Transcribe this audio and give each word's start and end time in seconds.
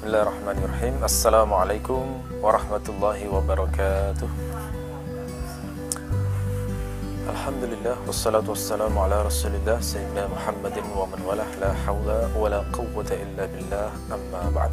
Bismillahirrahmanirrahim. 0.00 0.96
Assalamualaikum 1.04 2.24
warahmatullahi 2.40 3.28
wabarakatuh. 3.28 4.32
Alhamdulillah 7.28 8.00
Wassalatu 8.08 8.56
wassalamu 8.56 8.96
ala 8.96 9.28
rasulillah 9.28 9.76
Sayyidina 9.76 10.24
Muhammadin 10.24 10.88
wa 10.96 11.04
man 11.04 11.20
walah 11.20 11.44
La 11.60 11.76
hawla 11.84 12.32
wa 12.32 12.48
la 12.48 12.64
quwwata 12.72 13.12
illa 13.12 13.44
billah 13.44 13.92
Amma 14.08 14.48
ba'd. 14.48 14.72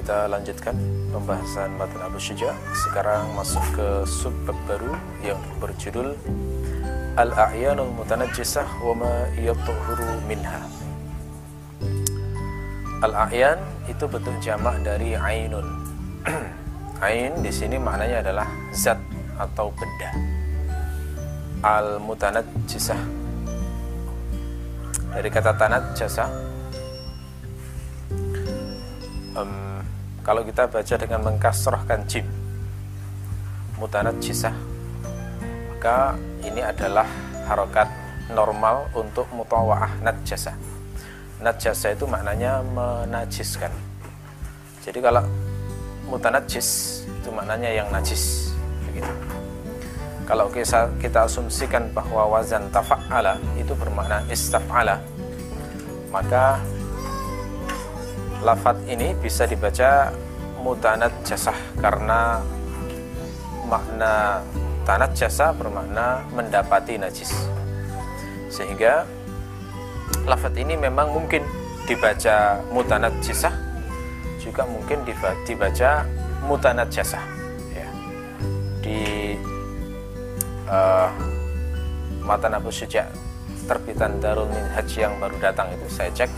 Kita 0.00 0.32
lanjutkan 0.32 0.72
pembahasan 1.12 1.76
Matan 1.76 2.08
Abu 2.08 2.16
Syuja. 2.16 2.56
Sekarang 2.72 3.36
masuk 3.36 3.60
ke 3.76 4.08
subbab 4.08 4.56
baru 4.64 4.96
Yang 5.20 5.44
berjudul 5.60 6.08
Al-A'yanul 7.20 8.00
Mutanajjisah 8.00 8.80
Wa 8.80 8.96
ma 8.96 9.28
yatuhuru 9.36 10.24
minha 10.24 10.81
Al-a'yan 13.02 13.58
itu 13.90 14.06
bentuk 14.06 14.34
jamak 14.38 14.78
dari 14.86 15.18
ainun. 15.18 15.66
Ain 17.04 17.34
di 17.42 17.50
sini 17.50 17.74
maknanya 17.74 18.22
adalah 18.22 18.46
zat 18.70 18.98
atau 19.34 19.74
benda. 19.74 20.10
Al-mutanajjisah 21.66 23.02
dari 25.12 25.28
kata 25.28 25.52
tanat 25.58 25.82
jasa. 25.98 26.30
Um, 29.34 29.82
kalau 30.22 30.46
kita 30.46 30.70
baca 30.70 30.94
dengan 30.94 31.20
mengkasrohkan 31.26 32.06
jim 32.06 32.22
mutanajjisah 33.82 34.54
maka 35.74 36.14
ini 36.46 36.62
adalah 36.62 37.08
harokat 37.50 37.90
normal 38.30 38.86
untuk 38.94 39.26
mutawaah 39.34 39.90
najjasah 40.06 40.54
najasa 41.42 41.92
itu 41.92 42.06
maknanya 42.06 42.62
menajiskan. 42.72 43.74
Jadi 44.86 44.98
kalau 45.02 45.26
mutanajis 46.06 47.02
itu 47.06 47.28
maknanya 47.34 47.70
yang 47.70 47.90
najis. 47.90 48.54
Begitu. 48.86 49.12
Kalau 50.22 50.46
kita, 50.48 51.26
asumsikan 51.26 51.90
bahwa 51.90 52.38
wazan 52.38 52.70
tafa'ala 52.70 53.36
itu 53.58 53.74
bermakna 53.74 54.22
istaf'ala. 54.30 55.02
Maka 56.14 56.62
lafat 58.42 58.78
ini 58.86 59.18
bisa 59.18 59.44
dibaca 59.44 60.14
mutanat 60.62 61.10
jasah 61.26 61.58
karena 61.82 62.38
makna 63.66 64.46
tanat 64.86 65.10
jasa 65.18 65.50
bermakna 65.50 66.22
mendapati 66.30 67.02
najis. 67.02 67.34
Sehingga 68.46 69.02
lafat 70.26 70.54
ini 70.58 70.78
memang 70.78 71.10
mungkin 71.10 71.42
dibaca 71.86 72.62
mutanat 72.70 73.10
jisah 73.22 73.52
juga 74.38 74.66
mungkin 74.66 75.02
dibaca 75.46 76.06
mutanat 76.46 76.90
jasa 76.90 77.18
ya. 77.74 77.88
di 78.82 79.00
uh, 80.66 81.10
matan 82.22 82.54
Abu 82.58 82.70
Suja 82.70 83.06
terbitan 83.66 84.18
Darul 84.18 84.50
Minhaj 84.50 84.90
yang 84.98 85.14
baru 85.22 85.38
datang 85.38 85.70
itu 85.70 85.86
saya 85.86 86.10
cek 86.10 86.30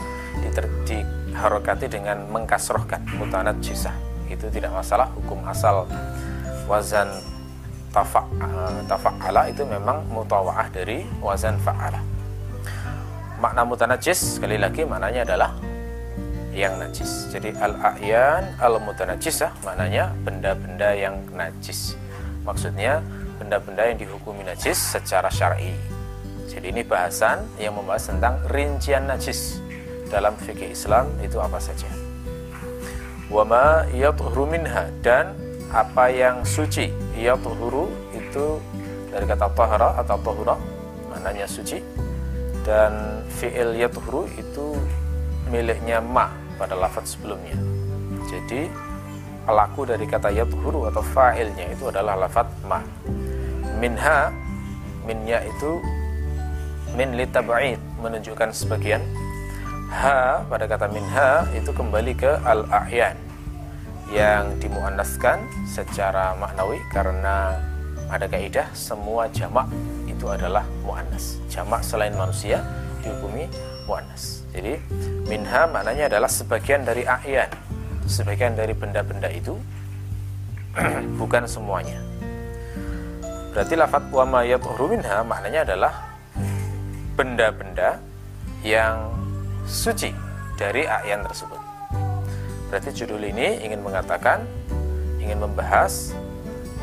diharokati 0.84 1.88
dengan 1.88 2.28
mengkasrohkan 2.28 3.00
mutanat 3.16 3.56
jisah 3.64 3.96
itu 4.28 4.48
tidak 4.52 4.72
masalah 4.72 5.08
hukum 5.16 5.40
asal 5.48 5.88
wazan 6.68 7.08
tafa'ala 7.92 9.48
itu 9.48 9.62
memang 9.64 10.02
mutawaah 10.10 10.66
dari 10.72 11.06
wazan 11.22 11.56
fa'ala 11.62 12.13
makna 13.38 13.66
mutanajis 13.66 14.38
sekali 14.38 14.56
lagi 14.58 14.86
maknanya 14.86 15.26
adalah 15.26 15.50
yang 16.54 16.78
najis. 16.78 17.28
Jadi 17.34 17.50
al-a'yan 17.58 18.54
al-mutanajisah 18.62 19.50
maknanya 19.66 20.14
benda-benda 20.22 20.94
yang 20.94 21.18
najis. 21.34 21.98
Maksudnya 22.46 23.02
benda-benda 23.42 23.90
yang 23.90 23.98
dihukumi 23.98 24.46
najis 24.46 24.78
secara 24.78 25.26
syar'i. 25.28 25.74
Jadi 26.46 26.70
ini 26.70 26.86
bahasan 26.86 27.42
yang 27.58 27.74
membahas 27.74 28.06
tentang 28.06 28.38
rincian 28.46 29.10
najis 29.10 29.58
dalam 30.06 30.38
fikih 30.38 30.70
Islam 30.70 31.10
itu 31.18 31.42
apa 31.42 31.58
saja. 31.58 31.90
Wa 33.26 33.42
ma 33.42 33.82
yatuhuru 33.90 34.46
minha 34.46 34.86
dan 35.02 35.34
apa 35.74 36.06
yang 36.14 36.46
suci. 36.46 36.94
Yatuhuru 37.18 37.90
itu 38.14 38.62
dari 39.10 39.26
kata 39.26 39.50
tahara 39.54 39.98
atau 39.98 40.18
tahura 40.22 40.54
maknanya 41.10 41.46
suci 41.46 42.03
dan 42.64 43.22
fi'il 43.28 43.76
yatuhru 43.76 44.24
itu 44.40 44.74
miliknya 45.52 46.00
ma 46.00 46.32
pada 46.56 46.72
lafaz 46.74 47.14
sebelumnya. 47.14 47.54
Jadi 48.26 48.72
pelaku 49.44 49.84
dari 49.84 50.08
kata 50.08 50.32
yatuhru 50.32 50.88
atau 50.88 51.04
fa'ilnya 51.04 51.76
itu 51.76 51.92
adalah 51.92 52.16
lafaz 52.16 52.48
ma. 52.64 52.80
Minha 53.78 54.32
minnya 55.04 55.44
itu 55.44 55.84
min 56.96 57.12
litab'id 57.14 57.78
menunjukkan 58.00 58.50
sebagian. 58.56 59.04
Ha 59.92 60.42
pada 60.48 60.64
kata 60.64 60.88
minha 60.88 61.44
itu 61.52 61.70
kembali 61.70 62.16
ke 62.16 62.32
al-a'yan 62.42 63.14
yang 64.10 64.56
dimuannaskan 64.60 65.44
secara 65.68 66.32
maknawi 66.40 66.80
karena 66.88 67.60
ada 68.08 68.28
kaidah 68.28 68.68
semua 68.76 69.28
jamak 69.32 69.68
itu 70.24 70.32
adalah 70.32 70.64
muannas. 70.80 71.36
Jamak 71.52 71.84
selain 71.84 72.16
manusia 72.16 72.64
dihukumi 73.04 73.44
muannas. 73.84 74.40
Jadi 74.56 74.80
minha 75.28 75.68
maknanya 75.68 76.08
adalah 76.08 76.32
sebagian 76.32 76.80
dari 76.80 77.04
a'yan, 77.04 77.52
sebagian 78.08 78.56
dari 78.56 78.72
benda-benda 78.72 79.28
itu 79.28 79.52
bukan 81.20 81.44
semuanya. 81.44 82.00
Berarti 83.52 83.76
lafat 83.76 84.08
wa 84.08 84.24
ma 84.24 84.40
minha 84.88 85.20
maknanya 85.28 85.60
adalah 85.68 85.92
benda-benda 87.20 88.00
yang 88.64 89.12
suci 89.68 90.08
dari 90.56 90.88
a'yan 90.88 91.20
tersebut. 91.20 91.60
Berarti 92.72 92.96
judul 92.96 93.28
ini 93.28 93.60
ingin 93.60 93.84
mengatakan 93.84 94.40
ingin 95.20 95.36
membahas 95.36 96.16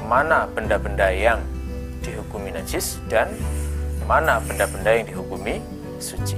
mana 0.06 0.46
benda-benda 0.46 1.10
yang 1.10 1.42
dihukumi 2.02 2.50
najis 2.54 2.98
dan 3.08 3.30
mana 4.10 4.42
benda-benda 4.44 4.92
yang 4.92 5.08
dihukumi 5.08 5.62
suci. 6.02 6.38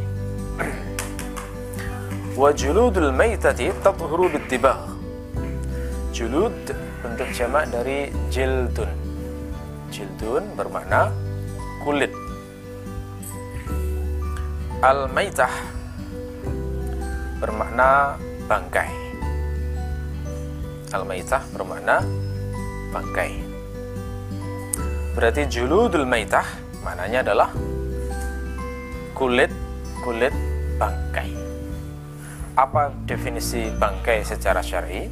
Wa 2.34 2.50
juludul 2.52 3.14
maitati 3.16 3.72
tathuru 3.82 4.28
bittibagh. 4.30 4.90
Julud 6.14 6.54
bentuk 7.02 7.30
jamak 7.34 7.74
dari 7.74 8.14
jildun. 8.30 8.90
Jildun 9.90 10.44
bermakna 10.54 11.10
kulit. 11.82 12.14
Al-maitah 14.84 15.54
bermakna 17.42 18.20
bangkai. 18.46 18.92
Al-maitah 20.94 21.42
bermakna 21.56 22.02
bangkai. 22.94 23.53
Berarti 25.14 25.46
juludul 25.46 26.10
maitah 26.10 26.46
maknanya 26.82 27.22
adalah 27.22 27.54
kulit 29.14 29.54
kulit 30.02 30.34
bangkai. 30.82 31.30
Apa 32.58 32.90
definisi 33.06 33.70
bangkai 33.78 34.26
secara 34.26 34.66
syar'i? 34.66 35.06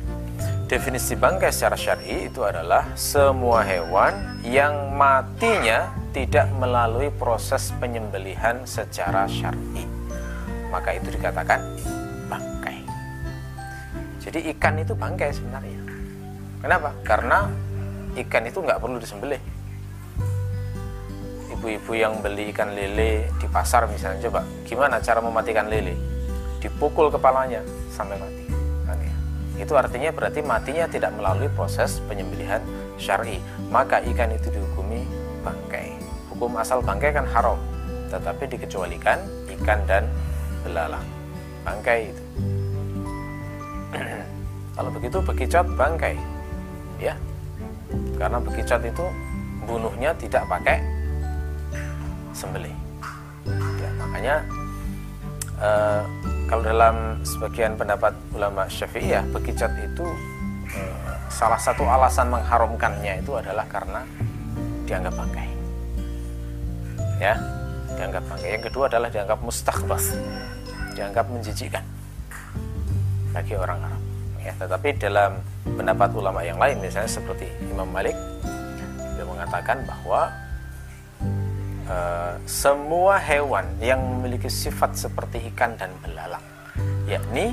Definisi 0.66 1.14
bangkai 1.14 1.54
secara 1.54 1.78
syar'i 1.78 2.34
itu 2.34 2.42
adalah 2.42 2.90
semua 2.98 3.62
hewan 3.62 4.42
yang 4.42 4.90
matinya 4.98 5.94
tidak 6.18 6.50
melalui 6.58 7.14
proses 7.14 7.70
penyembelihan 7.78 8.58
secara 8.66 9.30
syar'i. 9.30 9.86
Maka 10.74 10.98
itu 10.98 11.14
dikatakan 11.14 11.62
bangkai. 12.26 12.82
Jadi 14.18 14.50
ikan 14.58 14.82
itu 14.82 14.98
bangkai 14.98 15.30
sebenarnya. 15.30 15.82
Kenapa? 16.58 16.90
Karena 17.06 17.46
ikan 18.18 18.44
itu 18.50 18.66
nggak 18.66 18.82
perlu 18.82 18.98
disembelih 18.98 19.61
ibu-ibu 21.62 21.94
yang 21.94 22.18
beli 22.26 22.50
ikan 22.50 22.74
lele 22.74 23.30
di 23.38 23.46
pasar 23.46 23.86
misalnya 23.86 24.26
coba 24.26 24.42
gimana 24.66 24.98
cara 24.98 25.22
mematikan 25.22 25.70
lele? 25.70 25.94
Dipukul 26.58 27.14
kepalanya 27.14 27.62
sampai 27.94 28.18
mati. 28.18 28.50
Kan 28.90 28.98
ya? 28.98 29.14
itu 29.62 29.74
artinya 29.78 30.10
berarti 30.10 30.42
matinya 30.42 30.90
tidak 30.90 31.14
melalui 31.14 31.54
proses 31.54 32.02
penyembelihan 32.10 32.66
syari. 32.98 33.38
Maka 33.70 34.02
ikan 34.10 34.34
itu 34.34 34.50
dihukumi 34.50 35.06
bangkai. 35.46 36.02
Hukum 36.34 36.58
asal 36.58 36.82
bangkai 36.82 37.14
kan 37.14 37.30
haram 37.30 37.62
tetapi 38.10 38.58
dikecualikan 38.58 39.22
ikan 39.62 39.86
dan 39.86 40.10
belalang. 40.66 41.06
Bangkai 41.62 42.10
itu. 42.10 42.24
Kalau 44.82 44.90
begitu 44.90 45.22
bekicot 45.22 45.70
bangkai. 45.78 46.18
Ya. 46.98 47.14
Karena 48.18 48.42
bekicot 48.42 48.82
itu 48.82 49.06
bunuhnya 49.70 50.18
tidak 50.18 50.50
pakai 50.50 50.91
sembelih. 52.32 52.76
Ya, 53.82 53.90
makanya 53.98 54.36
e, 55.58 55.70
kalau 56.52 56.64
dalam 56.68 56.96
sebagian 57.24 57.80
pendapat 57.80 58.12
ulama 58.36 58.68
Syafi'iyah 58.68 59.24
bekicot 59.32 59.72
itu 59.80 60.06
eh, 60.76 61.16
salah 61.32 61.58
satu 61.58 61.88
alasan 61.88 62.28
mengharamkannya 62.28 63.24
itu 63.24 63.32
adalah 63.40 63.64
karena 63.72 64.04
dianggap 64.84 65.16
bangkai 65.16 65.50
ya 67.24 67.40
dianggap 67.96 68.24
bangkai 68.28 68.50
yang 68.52 68.64
kedua 68.68 68.84
adalah 68.92 69.08
dianggap 69.08 69.40
mustahbas 69.40 70.12
dianggap 70.92 71.26
menjijikkan 71.32 71.86
bagi 73.32 73.56
orang 73.56 73.80
Arab. 73.80 74.04
Ya 74.42 74.54
tetapi 74.58 75.00
dalam 75.00 75.40
pendapat 75.64 76.10
ulama 76.12 76.44
yang 76.44 76.60
lain 76.60 76.84
misalnya 76.84 77.08
seperti 77.08 77.48
Imam 77.72 77.88
Malik 77.88 78.18
dia 79.16 79.24
mengatakan 79.24 79.86
bahwa 79.88 80.34
uh, 81.92 82.34
semua 82.48 83.20
hewan 83.20 83.68
yang 83.84 84.00
memiliki 84.00 84.48
sifat 84.48 84.96
seperti 84.96 85.52
ikan 85.52 85.76
dan 85.76 85.92
belalang 86.00 86.44
yakni 87.06 87.52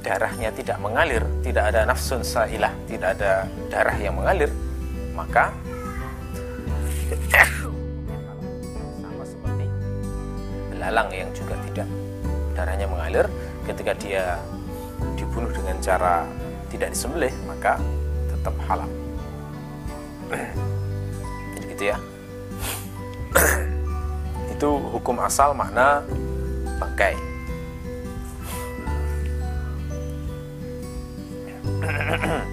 darahnya 0.00 0.54
tidak 0.54 0.78
mengalir 0.78 1.26
tidak 1.42 1.74
ada 1.74 1.84
nafsun 1.84 2.22
sailah 2.22 2.72
tidak 2.86 3.18
ada 3.18 3.44
darah 3.68 3.96
yang 3.98 4.16
mengalir 4.16 4.48
maka 5.12 5.50
sama 9.02 9.24
seperti 9.26 9.66
belalang 10.72 11.08
yang 11.12 11.30
juga 11.34 11.58
tidak 11.68 11.88
darahnya 12.54 12.86
mengalir 12.88 13.26
ketika 13.68 13.92
dia 13.98 14.24
dibunuh 15.18 15.50
dengan 15.52 15.76
cara 15.82 16.24
tidak 16.70 16.94
disembelih 16.94 17.34
maka 17.50 17.76
tetap 18.30 18.54
halal. 18.70 18.88
Jadi 21.58 21.66
gitu 21.74 21.84
ya 21.90 21.96
itu 24.54 24.68
hukum 24.90 25.18
asal 25.22 25.54
makna 25.54 26.02
bangkai 26.78 27.14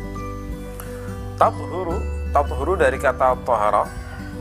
Tathuru, 1.38 2.02
tathuru 2.34 2.74
dari 2.74 2.98
kata 2.98 3.38
tohara 3.46 3.86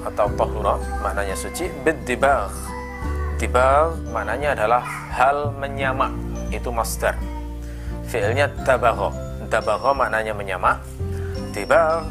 atau 0.09 0.33
tohura 0.33 0.81
maknanya 1.05 1.37
suci 1.37 1.69
bidibagh 1.85 2.49
dibagh 3.37 3.93
maknanya 4.17 4.57
adalah 4.57 4.81
hal 5.13 5.53
menyamak 5.61 6.09
itu 6.49 6.73
master 6.73 7.13
fiilnya 8.09 8.49
tabagho 8.65 9.13
tabagho 9.47 9.95
maknanya 9.95 10.35
menyamak. 10.35 10.83
Tiba 11.55 12.05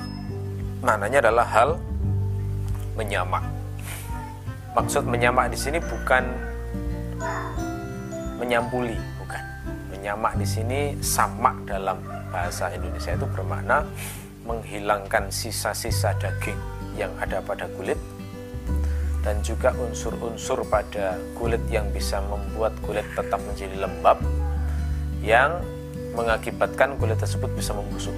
maknanya 0.81 1.29
adalah 1.29 1.45
hal 1.45 1.69
menyamak 2.97 3.43
maksud 4.75 5.07
menyamak 5.07 5.47
di 5.47 5.57
sini 5.57 5.79
bukan 5.79 6.27
menyampuli 8.35 8.99
bukan 9.23 9.43
menyamak 9.95 10.35
di 10.35 10.43
sini 10.43 10.79
sama 10.99 11.55
dalam 11.63 12.03
bahasa 12.27 12.67
Indonesia 12.75 13.15
itu 13.15 13.23
bermakna 13.31 13.87
menghilangkan 14.43 15.31
sisa-sisa 15.31 16.11
daging 16.19 16.59
yang 16.99 17.09
ada 17.23 17.39
pada 17.39 17.71
kulit 17.79 17.97
dan 19.23 19.39
juga 19.41 19.73
unsur-unsur 19.73 20.61
pada 20.67 21.17
kulit 21.39 21.63
yang 21.71 21.87
bisa 21.89 22.19
membuat 22.27 22.75
kulit 22.83 23.07
tetap 23.15 23.41
menjadi 23.41 23.73
lembab 23.79 24.21
yang 25.25 25.63
mengakibatkan 26.13 26.93
kulit 27.01 27.17
tersebut 27.17 27.49
bisa 27.57 27.73
membusuk. 27.73 28.13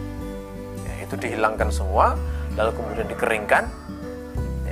Ya, 0.83 1.07
itu 1.07 1.15
dihilangkan 1.15 1.71
semua, 1.71 2.19
lalu 2.59 2.75
kemudian 2.75 3.07
dikeringkan, 3.07 3.71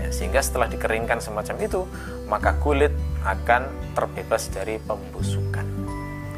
sehingga 0.09 0.41
setelah 0.41 0.67
dikeringkan 0.69 1.21
semacam 1.21 1.55
itu, 1.61 1.81
maka 2.25 2.57
kulit 2.59 2.91
akan 3.23 3.69
terbebas 3.93 4.49
dari 4.51 4.81
pembusukan. 4.81 5.65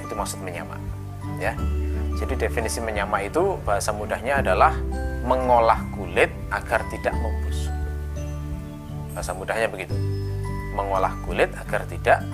Itu 0.03 0.13
maksud 0.13 0.39
menyamak. 0.43 0.79
Ya, 1.37 1.53
jadi 2.17 2.49
definisi 2.49 2.81
menyamak 2.81 3.29
itu 3.29 3.61
bahasa 3.61 3.93
mudahnya 3.93 4.41
adalah 4.41 4.73
mengolah 5.21 5.77
kulit 5.93 6.33
agar 6.49 6.81
tidak 6.89 7.13
membusuk. 7.13 7.75
Bahasa 9.13 9.31
mudahnya 9.37 9.69
begitu. 9.69 9.93
Mengolah 10.73 11.13
kulit 11.25 11.53
agar 11.53 11.85
tidak 11.85 12.25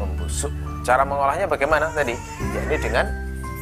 membusuk. 0.00 0.52
Cara 0.82 1.04
mengolahnya 1.04 1.44
bagaimana 1.44 1.92
tadi? 1.92 2.16
Ya 2.56 2.60
ini 2.72 2.76
dengan 2.80 3.06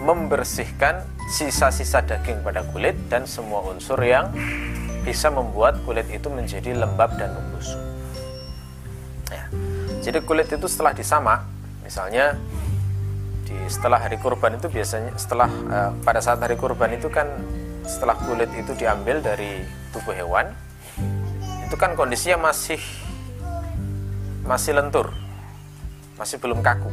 membersihkan 0.06 1.04
sisa-sisa 1.28 2.00
daging 2.02 2.40
pada 2.46 2.64
kulit 2.70 2.96
dan 3.12 3.26
semua 3.28 3.60
unsur 3.68 4.00
yang 4.00 4.30
bisa 5.00 5.32
membuat 5.32 5.80
kulit 5.88 6.06
itu 6.12 6.28
menjadi 6.28 6.76
lembab 6.76 7.16
dan 7.16 7.32
membusuk. 7.32 7.80
Ya. 9.30 9.44
Jadi 10.00 10.18
kulit 10.24 10.48
itu 10.50 10.66
setelah 10.66 10.92
disamak, 10.92 11.44
misalnya 11.84 12.36
di 13.46 13.56
setelah 13.66 13.98
hari 13.98 14.16
kurban 14.20 14.56
itu 14.56 14.70
biasanya 14.70 15.12
setelah 15.16 15.50
uh, 15.70 15.90
pada 16.04 16.20
saat 16.22 16.38
hari 16.38 16.54
kurban 16.54 16.94
itu 16.94 17.08
kan 17.10 17.26
setelah 17.84 18.14
kulit 18.22 18.48
itu 18.54 18.76
diambil 18.76 19.18
dari 19.24 19.64
tubuh 19.90 20.14
hewan, 20.14 20.52
itu 21.66 21.74
kan 21.74 21.96
kondisinya 21.98 22.50
masih 22.50 22.80
masih 24.46 24.74
lentur, 24.74 25.14
masih 26.18 26.38
belum 26.38 26.62
kaku. 26.62 26.90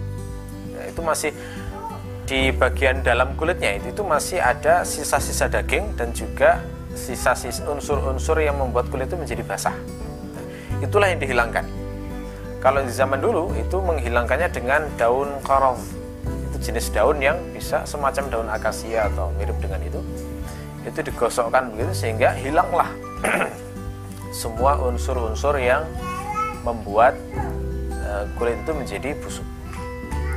Ya, 0.74 0.82
itu 0.94 1.02
masih 1.02 1.32
di 2.28 2.52
bagian 2.52 3.08
dalam 3.08 3.40
kulitnya 3.40 3.80
itu 3.80 4.04
masih 4.04 4.44
ada 4.44 4.84
sisa-sisa 4.84 5.48
daging 5.48 5.96
dan 5.96 6.12
juga 6.12 6.60
sisa-sisa 6.98 7.62
unsur-unsur 7.70 8.42
yang 8.42 8.58
membuat 8.58 8.90
kulit 8.90 9.08
itu 9.08 9.16
menjadi 9.16 9.46
basah. 9.46 9.78
itulah 10.78 11.10
yang 11.10 11.18
dihilangkan. 11.18 11.66
Kalau 12.58 12.82
di 12.82 12.94
zaman 12.94 13.22
dulu 13.22 13.54
itu 13.54 13.78
menghilangkannya 13.78 14.50
dengan 14.50 14.82
daun 14.98 15.30
korov. 15.46 15.78
Itu 16.50 16.58
jenis 16.58 16.90
daun 16.94 17.22
yang 17.22 17.38
bisa 17.54 17.86
semacam 17.86 18.24
daun 18.30 18.50
akasia 18.50 19.10
atau 19.14 19.30
mirip 19.38 19.58
dengan 19.62 19.82
itu. 19.82 20.02
Itu 20.86 21.06
digosokkan 21.06 21.74
begitu 21.74 21.94
sehingga 21.94 22.34
hilanglah 22.34 22.90
semua 24.42 24.78
unsur-unsur 24.82 25.58
yang 25.58 25.86
membuat 26.62 27.18
uh, 28.06 28.26
kulit 28.38 28.58
itu 28.62 28.74
menjadi 28.74 29.10
busuk. 29.22 29.48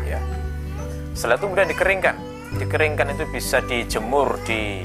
Ya. 0.04 0.20
Setelah 1.12 1.36
itu 1.40 1.44
kemudian 1.48 1.68
dikeringkan. 1.68 2.16
Dikeringkan 2.56 3.06
itu 3.16 3.24
bisa 3.28 3.60
dijemur 3.64 4.40
di 4.44 4.84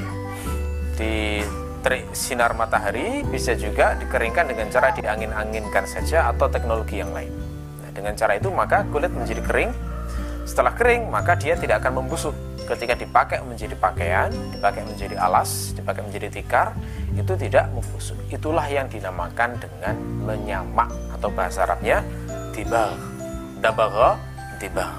di 0.96 1.44
terik 1.86 2.10
sinar 2.18 2.58
matahari, 2.58 3.22
bisa 3.30 3.54
juga 3.54 3.94
dikeringkan 4.02 4.50
dengan 4.50 4.74
cara 4.74 4.90
diangin-anginkan 4.90 5.86
saja 5.86 6.34
atau 6.34 6.50
teknologi 6.50 6.98
yang 6.98 7.14
lain. 7.14 7.30
Nah, 7.78 7.94
dengan 7.94 8.18
cara 8.18 8.34
itu 8.42 8.50
maka 8.50 8.82
kulit 8.90 9.14
menjadi 9.14 9.46
kering. 9.46 9.70
Setelah 10.50 10.74
kering, 10.74 11.14
maka 11.14 11.38
dia 11.38 11.54
tidak 11.54 11.86
akan 11.86 12.02
membusuk. 12.02 12.34
Ketika 12.66 12.98
dipakai 12.98 13.46
menjadi 13.46 13.78
pakaian, 13.78 14.34
dipakai 14.50 14.82
menjadi 14.82 15.14
alas, 15.22 15.78
dipakai 15.78 16.02
menjadi 16.02 16.34
tikar, 16.34 16.74
itu 17.14 17.38
tidak 17.38 17.70
membusuk. 17.70 18.18
Itulah 18.34 18.66
yang 18.66 18.90
dinamakan 18.90 19.54
dengan 19.62 19.94
menyamak 20.26 20.90
atau 21.14 21.30
bahasa 21.30 21.70
Arabnya 21.70 22.02
tibal. 22.50 22.98
Dabagha 23.62 24.18
tibal. 24.58 24.90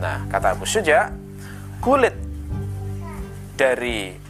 Nah, 0.00 0.24
kata 0.32 0.56
Abu 0.56 0.64
Suja, 0.64 1.12
kulit 1.84 2.16
dari 3.60 4.25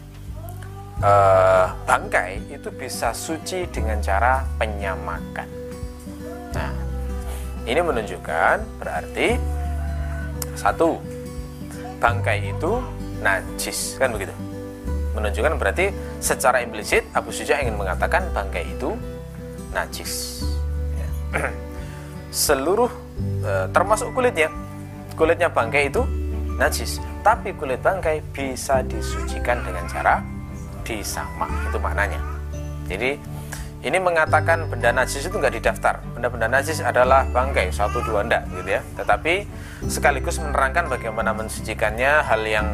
uh, 1.02 1.66
bangkai 1.84 2.40
itu 2.48 2.68
bisa 2.72 3.12
suci 3.12 3.68
dengan 3.68 4.00
cara 4.00 4.44
penyamakan. 4.56 5.48
Nah, 6.56 6.72
ini 7.68 7.80
menunjukkan 7.82 8.56
berarti 8.80 9.36
satu, 10.56 10.96
bangkai 12.00 12.56
itu 12.56 12.80
najis, 13.20 14.00
kan 14.00 14.12
begitu? 14.12 14.32
Menunjukkan 15.12 15.56
berarti 15.56 15.92
secara 16.20 16.60
implisit 16.60 17.04
Abu 17.16 17.32
Suja 17.32 17.60
ingin 17.60 17.76
mengatakan 17.76 18.28
bangkai 18.32 18.64
itu 18.68 18.96
najis. 19.72 20.44
Seluruh 22.32 22.88
uh, 23.44 23.66
termasuk 23.72 24.12
kulitnya 24.12 24.52
kulitnya 25.16 25.48
bangkai 25.48 25.88
itu 25.88 26.04
najis 26.60 27.00
tapi 27.24 27.56
kulit 27.56 27.80
bangkai 27.80 28.20
bisa 28.36 28.84
disucikan 28.84 29.64
dengan 29.64 29.88
cara 29.88 30.35
disamak 30.86 31.50
itu 31.66 31.78
maknanya. 31.82 32.22
Jadi 32.86 33.18
ini 33.86 33.98
mengatakan 34.02 34.66
benda 34.70 34.90
najis 34.94 35.26
itu 35.26 35.34
nggak 35.34 35.58
didaftar. 35.62 36.02
Benda-benda 36.14 36.46
najis 36.48 36.82
adalah 36.82 37.26
bangkai 37.30 37.70
satu 37.74 38.02
dua 38.02 38.26
ndak 38.26 38.46
gitu 38.54 38.78
ya. 38.78 38.82
Tetapi 38.98 39.46
sekaligus 39.90 40.38
menerangkan 40.38 40.90
bagaimana 40.90 41.34
mensucikannya 41.34 42.24
hal 42.24 42.42
yang 42.46 42.66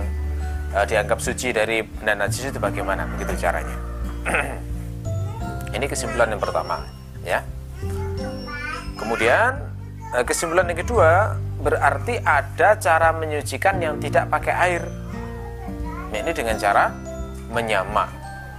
uh, 0.73 0.85
dianggap 0.89 1.19
suci 1.21 1.53
dari 1.53 1.85
benda 1.85 2.29
najis 2.29 2.49
itu 2.49 2.59
bagaimana 2.61 3.09
begitu 3.17 3.35
caranya. 3.41 3.77
Ini 5.77 5.85
kesimpulan 5.89 6.33
yang 6.33 6.41
pertama 6.41 6.85
ya. 7.25 7.41
Kemudian 8.97 9.59
eh, 10.15 10.25
kesimpulan 10.25 10.69
yang 10.69 10.81
kedua 10.81 11.35
berarti 11.61 12.21
ada 12.25 12.77
cara 12.77 13.13
menyucikan 13.13 13.77
yang 13.81 14.01
tidak 14.01 14.29
pakai 14.33 14.55
air. 14.55 14.83
Ini 16.13 16.31
dengan 16.37 16.61
cara 16.61 16.93
menyamak. 17.53 18.09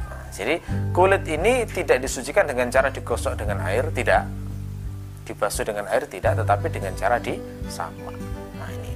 Nah, 0.07 0.29
jadi 0.29 0.61
kulit 0.93 1.25
ini 1.25 1.65
tidak 1.65 1.99
disucikan 2.05 2.45
dengan 2.45 2.69
cara 2.69 2.93
digosok 2.93 3.35
dengan 3.35 3.59
air, 3.65 3.89
tidak. 3.89 4.29
Dibasuh 5.25 5.65
dengan 5.65 5.89
air 5.89 6.05
tidak, 6.05 6.39
tetapi 6.39 6.67
dengan 6.69 6.93
cara 6.93 7.17
disamak. 7.17 8.15
Nah 8.59 8.69
ini. 8.69 8.93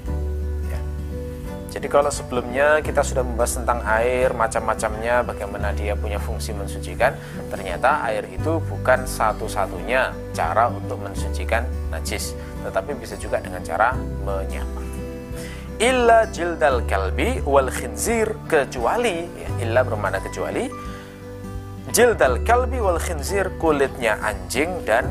Jadi 1.68 1.94
kalau 1.94 2.10
sebelumnya 2.10 2.82
kita 2.82 3.06
sudah 3.06 3.22
membahas 3.22 3.60
tentang 3.62 3.86
air, 3.86 4.34
macam-macamnya, 4.34 5.22
bagaimana 5.22 5.76
dia 5.78 5.94
punya 5.94 6.18
fungsi 6.18 6.56
mensucikan, 6.56 7.14
ternyata 7.54 8.02
air 8.08 8.26
itu 8.34 8.58
bukan 8.66 9.06
satu-satunya 9.06 10.10
cara 10.34 10.74
untuk 10.74 10.98
mensucikan 10.98 11.68
najis, 11.94 12.34
tetapi 12.66 12.98
bisa 12.98 13.14
juga 13.20 13.38
dengan 13.38 13.62
cara 13.62 13.94
menyapa. 14.26 14.87
Illa 15.78 16.26
jildal 16.34 16.82
kalbi 16.90 17.38
wal 17.46 17.70
khinzir 17.70 18.34
kecuali 18.50 19.30
ya, 19.30 19.50
illa 19.62 19.86
bermakna 19.86 20.18
kecuali 20.18 20.66
jildal 21.94 22.42
kalbi 22.42 22.82
wal 22.82 22.98
khinzir 22.98 23.54
kulitnya 23.62 24.18
anjing 24.26 24.74
dan 24.90 25.06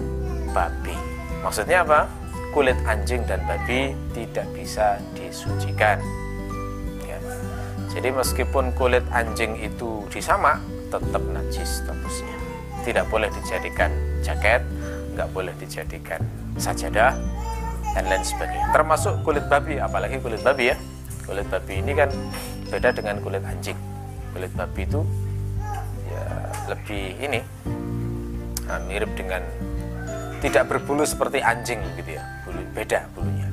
babi. 0.51 0.99
Maksudnya 1.47 1.87
apa? 1.87 2.11
Kulit 2.51 2.75
anjing 2.83 3.23
dan 3.31 3.39
babi 3.47 3.95
tidak 4.11 4.49
bisa 4.59 4.99
disucikan. 5.15 6.03
Jadi 7.97 8.13
meskipun 8.13 8.77
kulit 8.77 9.07
anjing 9.09 9.57
itu 9.57 10.05
disama, 10.13 10.61
tetap 10.93 11.23
najis 11.33 11.81
statusnya. 11.81 12.37
Tidak 12.85 13.09
boleh 13.09 13.33
dijadikan 13.33 13.89
jaket, 14.21 14.61
nggak 15.17 15.33
boleh 15.33 15.57
dijadikan 15.57 16.21
sajadah, 16.61 17.17
dan 17.97 18.05
lain 18.13 18.21
sebagainya. 18.21 18.69
Termasuk 18.77 19.25
kulit 19.25 19.49
babi, 19.49 19.81
apalagi 19.81 20.21
kulit 20.21 20.45
babi 20.45 20.77
ya. 20.77 20.77
Kulit 21.25 21.49
babi 21.49 21.81
ini 21.81 21.97
kan 21.97 22.13
beda 22.69 22.93
dengan 22.93 23.17
kulit 23.25 23.41
anjing. 23.41 23.79
Kulit 24.37 24.53
babi 24.53 24.85
itu 24.85 25.01
ya 26.13 26.25
lebih 26.69 27.05
ini 27.25 27.41
nah, 28.69 28.79
mirip 28.85 29.09
dengan 29.17 29.41
tidak 30.45 30.69
berbulu 30.69 31.09
seperti 31.09 31.41
anjing 31.41 31.81
gitu 31.97 32.21
ya. 32.21 32.23
Bulu 32.45 32.61
beda 32.77 33.09
bulunya 33.17 33.47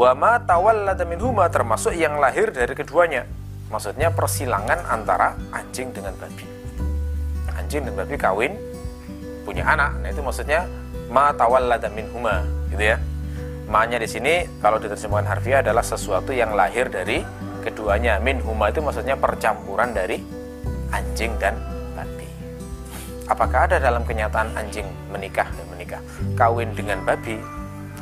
wa 0.00 0.16
ma 0.16 0.32
tawallada 0.40 1.04
minhuma 1.04 1.50
termasuk 1.52 1.92
yang 1.92 2.16
lahir 2.16 2.48
dari 2.54 2.72
keduanya. 2.72 3.26
Maksudnya 3.70 4.10
persilangan 4.10 4.82
antara 4.88 5.36
anjing 5.54 5.94
dengan 5.94 6.16
babi. 6.18 6.46
Anjing 7.54 7.86
dan 7.86 7.94
babi 7.94 8.16
kawin 8.18 8.56
punya 9.46 9.62
anak. 9.62 9.94
Nah, 10.02 10.08
itu 10.10 10.24
maksudnya 10.24 10.66
ma 11.06 11.30
tawallada 11.36 11.86
minhuma, 11.92 12.42
gitu 12.72 12.82
ya. 12.82 12.98
Ma-nya 13.70 14.02
di 14.02 14.10
sini 14.10 14.58
kalau 14.58 14.82
diterjemahkan 14.82 15.30
harfiah 15.30 15.62
adalah 15.62 15.86
sesuatu 15.86 16.34
yang 16.34 16.58
lahir 16.58 16.90
dari 16.90 17.22
keduanya. 17.62 18.18
Minhuma 18.18 18.66
itu 18.74 18.82
maksudnya 18.82 19.14
percampuran 19.14 19.94
dari 19.94 20.18
anjing 20.90 21.38
dan 21.38 21.54
babi. 21.94 22.26
Apakah 23.30 23.70
ada 23.70 23.78
dalam 23.78 24.02
kenyataan 24.02 24.58
anjing 24.58 24.90
menikah 25.14 25.46
dan 25.54 25.66
menikah? 25.70 26.02
Kawin 26.34 26.74
dengan 26.74 26.98
babi? 27.06 27.38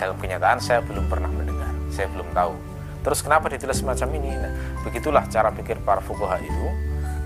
Dalam 0.00 0.16
kenyataan 0.16 0.56
saya 0.56 0.80
belum 0.80 1.04
pernah 1.04 1.28
mendengar. 1.28 1.68
Saya 1.92 2.08
belum 2.16 2.32
tahu. 2.32 2.56
Terus 3.04 3.20
kenapa 3.20 3.52
ditulis 3.52 3.76
semacam 3.76 4.08
ini? 4.16 4.30
Nah, 4.40 4.52
begitulah 4.88 5.28
cara 5.28 5.52
pikir 5.52 5.84
para 5.84 6.00
fukoha 6.00 6.40
itu. 6.40 6.66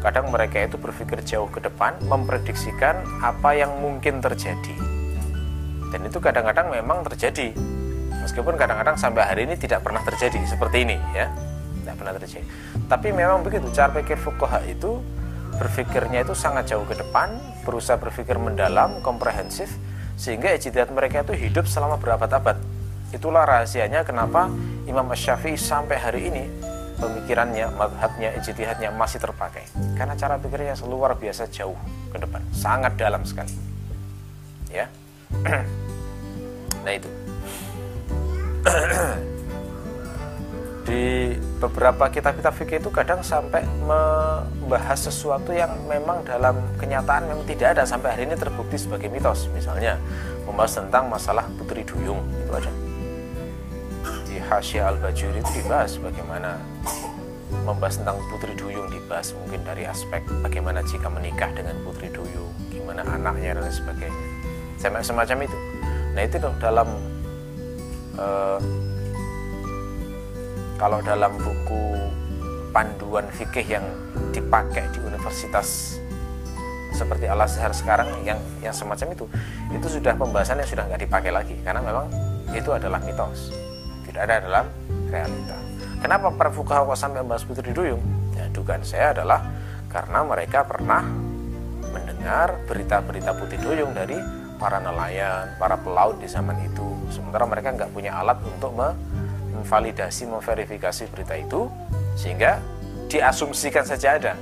Kadang 0.03 0.35
mereka 0.35 0.67
itu 0.67 0.75
berpikir 0.83 1.23
jauh 1.23 1.47
ke 1.47 1.63
depan 1.63 1.95
memprediksikan 2.11 3.07
apa 3.23 3.55
yang 3.55 3.71
mungkin 3.79 4.19
terjadi. 4.19 4.75
Dan 5.95 6.11
itu 6.11 6.19
kadang-kadang 6.19 6.75
memang 6.75 7.07
terjadi 7.07 7.55
meskipun 8.23 8.55
kadang-kadang 8.55 8.97
sampai 8.97 9.23
hari 9.27 9.43
ini 9.51 9.59
tidak 9.59 9.83
pernah 9.83 10.01
terjadi 10.07 10.39
seperti 10.47 10.87
ini 10.87 10.97
ya 11.13 11.29
tidak 11.83 11.95
pernah 11.99 12.13
terjadi 12.17 12.47
tapi 12.87 13.09
memang 13.11 13.43
begitu 13.43 13.69
cara 13.75 13.91
pikir 13.91 14.17
fukoha 14.17 14.63
itu 14.65 15.03
berpikirnya 15.59 16.25
itu 16.25 16.33
sangat 16.33 16.71
jauh 16.73 16.87
ke 16.89 16.97
depan 16.97 17.35
berusaha 17.67 18.01
berpikir 18.01 18.41
mendalam 18.41 19.03
komprehensif 19.05 19.69
sehingga 20.17 20.55
ijtihad 20.55 20.95
mereka 20.95 21.27
itu 21.27 21.35
hidup 21.35 21.67
selama 21.67 21.99
berabad-abad 21.99 22.57
Itulah 23.13 23.45
rahasianya 23.45 24.09
kenapa 24.09 24.49
Imam 24.89 25.05
Syafi'i 25.13 25.61
sampai 25.61 26.01
hari 26.01 26.33
ini 26.33 26.49
pemikirannya, 26.97 27.69
madhabnya, 27.77 28.33
ijtihadnya 28.41 28.89
masih 28.89 29.21
terpakai. 29.21 29.69
Karena 30.01 30.17
cara 30.17 30.41
pikirnya 30.41 30.73
luar 30.89 31.13
biasa 31.21 31.45
jauh 31.53 31.77
ke 32.09 32.17
depan, 32.17 32.41
sangat 32.57 32.97
dalam 32.97 33.21
sekali. 33.29 33.53
Ya. 34.73 34.89
nah 36.85 36.93
itu. 36.97 37.22
Di 40.87 41.35
beberapa 41.63 42.11
kitab-kitab 42.11 42.55
fikih 42.59 42.83
itu 42.83 42.91
kadang 42.91 43.23
sampai 43.23 43.63
membahas 43.87 44.99
sesuatu 44.99 45.55
yang 45.55 45.71
memang 45.87 46.27
dalam 46.27 46.59
kenyataan 46.79 47.31
memang 47.31 47.47
tidak 47.47 47.79
ada. 47.79 47.83
Sampai 47.87 48.19
hari 48.19 48.27
ini 48.27 48.35
terbukti 48.35 48.75
sebagai 48.79 49.07
mitos. 49.07 49.47
Misalnya 49.55 49.99
membahas 50.47 50.83
tentang 50.83 51.07
masalah 51.07 51.47
putri 51.59 51.87
duyung. 51.87 52.23
Itu 52.43 52.53
ada 52.55 52.73
Hasya 54.53 54.93
Al-Bajuri 54.93 55.41
itu 55.41 55.65
dibahas 55.65 55.97
bagaimana 55.97 56.61
membahas 57.65 58.05
tentang 58.05 58.21
putri 58.29 58.53
duyung. 58.53 58.85
Dibahas 58.93 59.33
mungkin 59.33 59.65
dari 59.65 59.89
aspek 59.89 60.21
bagaimana 60.45 60.85
jika 60.85 61.09
menikah 61.09 61.49
dengan 61.57 61.73
putri 61.81 62.13
duyung. 62.13 62.53
Gimana 62.69 63.01
anaknya 63.01 63.57
dan 63.57 63.73
sebagainya. 63.73 64.27
Semacam 64.77 65.49
itu. 65.49 65.59
Nah 66.13 66.23
itu 66.29 66.37
dalam 66.61 66.89
uh, 68.19 68.59
kalau 70.81 70.99
dalam 71.05 71.33
buku 71.39 71.83
panduan 72.75 73.29
fikih 73.31 73.79
yang 73.79 73.87
dipakai 74.33 74.89
di 74.91 74.99
universitas 75.05 76.01
seperti 76.93 77.25
Al 77.29 77.41
Azhar 77.41 77.73
sekarang 77.73 78.09
yang 78.25 78.41
yang 78.61 78.73
semacam 78.73 79.17
itu 79.17 79.25
itu 79.73 79.87
sudah 80.01 80.13
pembahasannya 80.17 80.67
sudah 80.69 80.85
nggak 80.89 81.03
dipakai 81.09 81.33
lagi 81.33 81.57
karena 81.65 81.81
memang 81.81 82.09
itu 82.53 82.69
adalah 82.69 83.01
mitos 83.01 83.53
tidak 84.05 84.29
ada 84.29 84.37
dalam 84.45 84.67
realita. 85.09 85.57
Kenapa 86.05 86.35
para 86.35 86.51
fukaha 86.51 86.85
sampai 86.99 87.25
membahas 87.25 87.47
putri 87.47 87.71
duyung? 87.71 88.03
Ya, 88.37 88.51
dugaan 88.53 88.83
saya 88.83 89.17
adalah 89.17 89.41
karena 89.89 90.21
mereka 90.27 90.67
pernah 90.67 91.07
mendengar 91.93 92.59
berita-berita 92.69 93.33
putri 93.39 93.57
duyung 93.61 93.95
dari 93.95 94.19
para 94.63 94.79
nelayan, 94.79 95.51
para 95.59 95.75
pelaut 95.75 96.15
di 96.23 96.31
zaman 96.31 96.55
itu. 96.63 96.87
Sementara 97.11 97.43
mereka 97.51 97.75
nggak 97.75 97.91
punya 97.91 98.15
alat 98.15 98.39
untuk 98.47 98.71
memvalidasi, 98.79 100.31
memverifikasi 100.31 101.11
berita 101.11 101.35
itu, 101.35 101.67
sehingga 102.15 102.63
diasumsikan 103.11 103.83
saja 103.83 104.15
ada. 104.15 104.33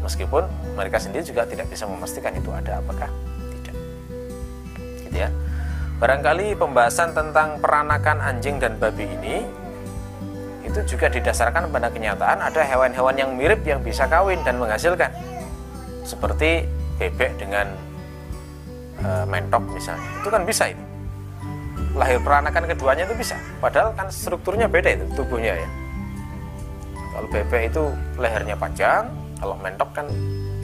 Meskipun 0.00 0.48
mereka 0.72 0.96
sendiri 0.96 1.20
juga 1.20 1.44
tidak 1.44 1.68
bisa 1.68 1.84
memastikan 1.84 2.32
itu 2.32 2.48
ada 2.48 2.80
apakah 2.80 3.12
tidak. 3.60 3.76
Gitu 5.04 5.16
ya. 5.20 5.28
Barangkali 6.00 6.56
pembahasan 6.56 7.12
tentang 7.12 7.60
peranakan 7.60 8.24
anjing 8.24 8.56
dan 8.56 8.80
babi 8.80 9.06
ini 9.06 9.44
itu 10.66 10.96
juga 10.96 11.12
didasarkan 11.12 11.68
pada 11.68 11.92
kenyataan 11.92 12.40
ada 12.40 12.64
hewan-hewan 12.64 13.14
yang 13.14 13.30
mirip 13.36 13.60
yang 13.68 13.84
bisa 13.84 14.08
kawin 14.08 14.40
dan 14.42 14.56
menghasilkan. 14.56 15.12
Seperti 16.02 16.66
bebek 16.98 17.38
dengan 17.38 17.91
e, 19.02 19.10
mentok 19.26 19.62
misalnya. 19.74 20.08
Itu 20.22 20.28
kan 20.30 20.42
bisa 20.46 20.70
itu. 20.70 20.84
Lahir 21.92 22.22
peranakan 22.22 22.64
keduanya 22.70 23.04
itu 23.04 23.14
bisa. 23.18 23.36
Padahal 23.60 23.92
kan 23.92 24.08
strukturnya 24.08 24.70
beda 24.70 24.96
itu 24.96 25.04
tubuhnya 25.18 25.58
ya. 25.58 25.68
Kalau 27.12 27.28
bebek 27.28 27.62
itu 27.68 27.82
lehernya 28.16 28.56
panjang, 28.56 29.04
kalau 29.36 29.54
mentok 29.60 29.90
kan 29.92 30.06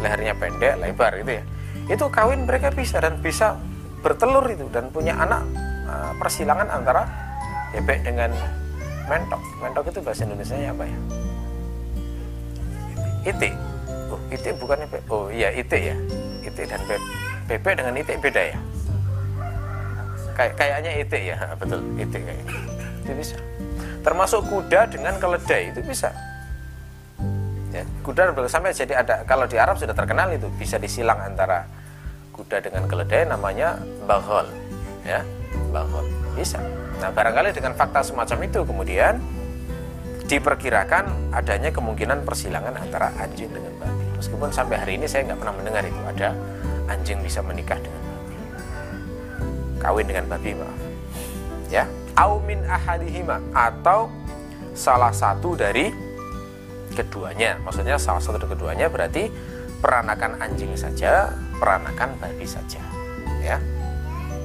lehernya 0.01 0.33
pendek, 0.33 0.81
lebar 0.81 1.13
gitu 1.21 1.33
ya. 1.37 1.45
Itu 1.93 2.05
kawin 2.09 2.49
mereka 2.49 2.73
bisa 2.73 3.03
dan 3.03 3.21
bisa 3.21 3.61
bertelur 4.01 4.47
itu 4.49 4.65
dan 4.73 4.89
punya 4.89 5.19
anak 5.19 5.45
uh, 5.85 6.13
persilangan 6.17 6.71
antara 6.73 7.05
bebek 7.77 8.01
dengan 8.07 8.33
mentok. 9.11 9.43
Mentok 9.61 9.85
itu 9.93 10.01
bahasa 10.01 10.25
Indonesia 10.25 10.57
apa 10.57 10.85
ya? 10.89 10.99
Ite. 13.29 13.51
Oh, 14.09 14.21
ite 14.33 14.51
bukan 14.57 14.79
bebek. 14.89 15.03
Oh 15.13 15.29
iya, 15.29 15.53
ite 15.53 15.93
ya. 15.93 15.97
Ite 16.41 16.63
dan 16.65 16.81
bebek. 16.89 17.28
Bebek 17.49 17.81
dengan 17.81 17.97
ite 17.97 18.13
beda 18.21 18.43
ya? 18.53 18.59
Kayak 20.37 20.53
kayaknya 20.55 20.91
ite 21.01 21.19
ya, 21.19 21.37
betul. 21.57 21.81
Ite 21.97 22.19
kayaknya. 22.21 22.55
Itu 23.03 23.13
bisa. 23.17 23.37
Termasuk 24.05 24.41
kuda 24.47 24.87
dengan 24.93 25.17
keledai 25.17 25.73
itu 25.73 25.81
bisa. 25.83 26.13
Ya, 27.73 27.85
kuda 28.05 28.33
sampai 28.49 28.73
jadi 28.73 29.01
ada 29.01 29.25
kalau 29.29 29.45
di 29.45 29.61
Arab 29.61 29.77
sudah 29.77 29.93
terkenal 29.93 30.33
itu 30.33 30.49
bisa 30.57 30.81
disilang 30.81 31.21
antara 31.21 31.69
kuda 32.39 32.63
dengan 32.63 32.87
keledai 32.87 33.27
namanya 33.27 33.83
bahol 34.07 34.47
ya 35.03 35.27
bahol 35.75 36.07
bisa 36.39 36.63
nah 37.03 37.11
barangkali 37.11 37.51
dengan 37.51 37.75
fakta 37.75 38.07
semacam 38.07 38.39
itu 38.47 38.63
kemudian 38.63 39.19
diperkirakan 40.31 41.35
adanya 41.35 41.75
kemungkinan 41.75 42.23
persilangan 42.23 42.79
antara 42.79 43.11
anjing 43.19 43.51
dengan 43.51 43.75
babi 43.83 44.07
meskipun 44.15 44.55
sampai 44.55 44.77
hari 44.79 44.93
ini 45.03 45.11
saya 45.11 45.27
nggak 45.27 45.39
pernah 45.43 45.55
mendengar 45.59 45.83
itu 45.83 46.01
ada 46.07 46.29
anjing 46.89 47.21
bisa 47.23 47.45
menikah 47.45 47.79
dengan 47.79 48.03
babi. 48.03 48.37
Kawin 49.79 50.07
dengan 50.09 50.27
babi 50.27 50.51
maaf 50.57 50.89
ya. 51.69 51.85
Aumin 52.19 52.65
ahadihima. 52.67 53.39
Atau 53.55 54.11
salah 54.75 55.15
satu 55.15 55.55
dari 55.55 55.95
keduanya. 56.97 57.61
Maksudnya 57.63 57.95
salah 58.01 58.19
satu 58.19 58.43
dari 58.43 58.51
keduanya 58.59 58.87
berarti 58.91 59.31
peranakan 59.79 60.43
anjing 60.43 60.75
saja 60.75 61.31
peranakan 61.63 62.19
babi 62.19 62.47
saja. 62.49 62.83
Ya. 63.39 63.63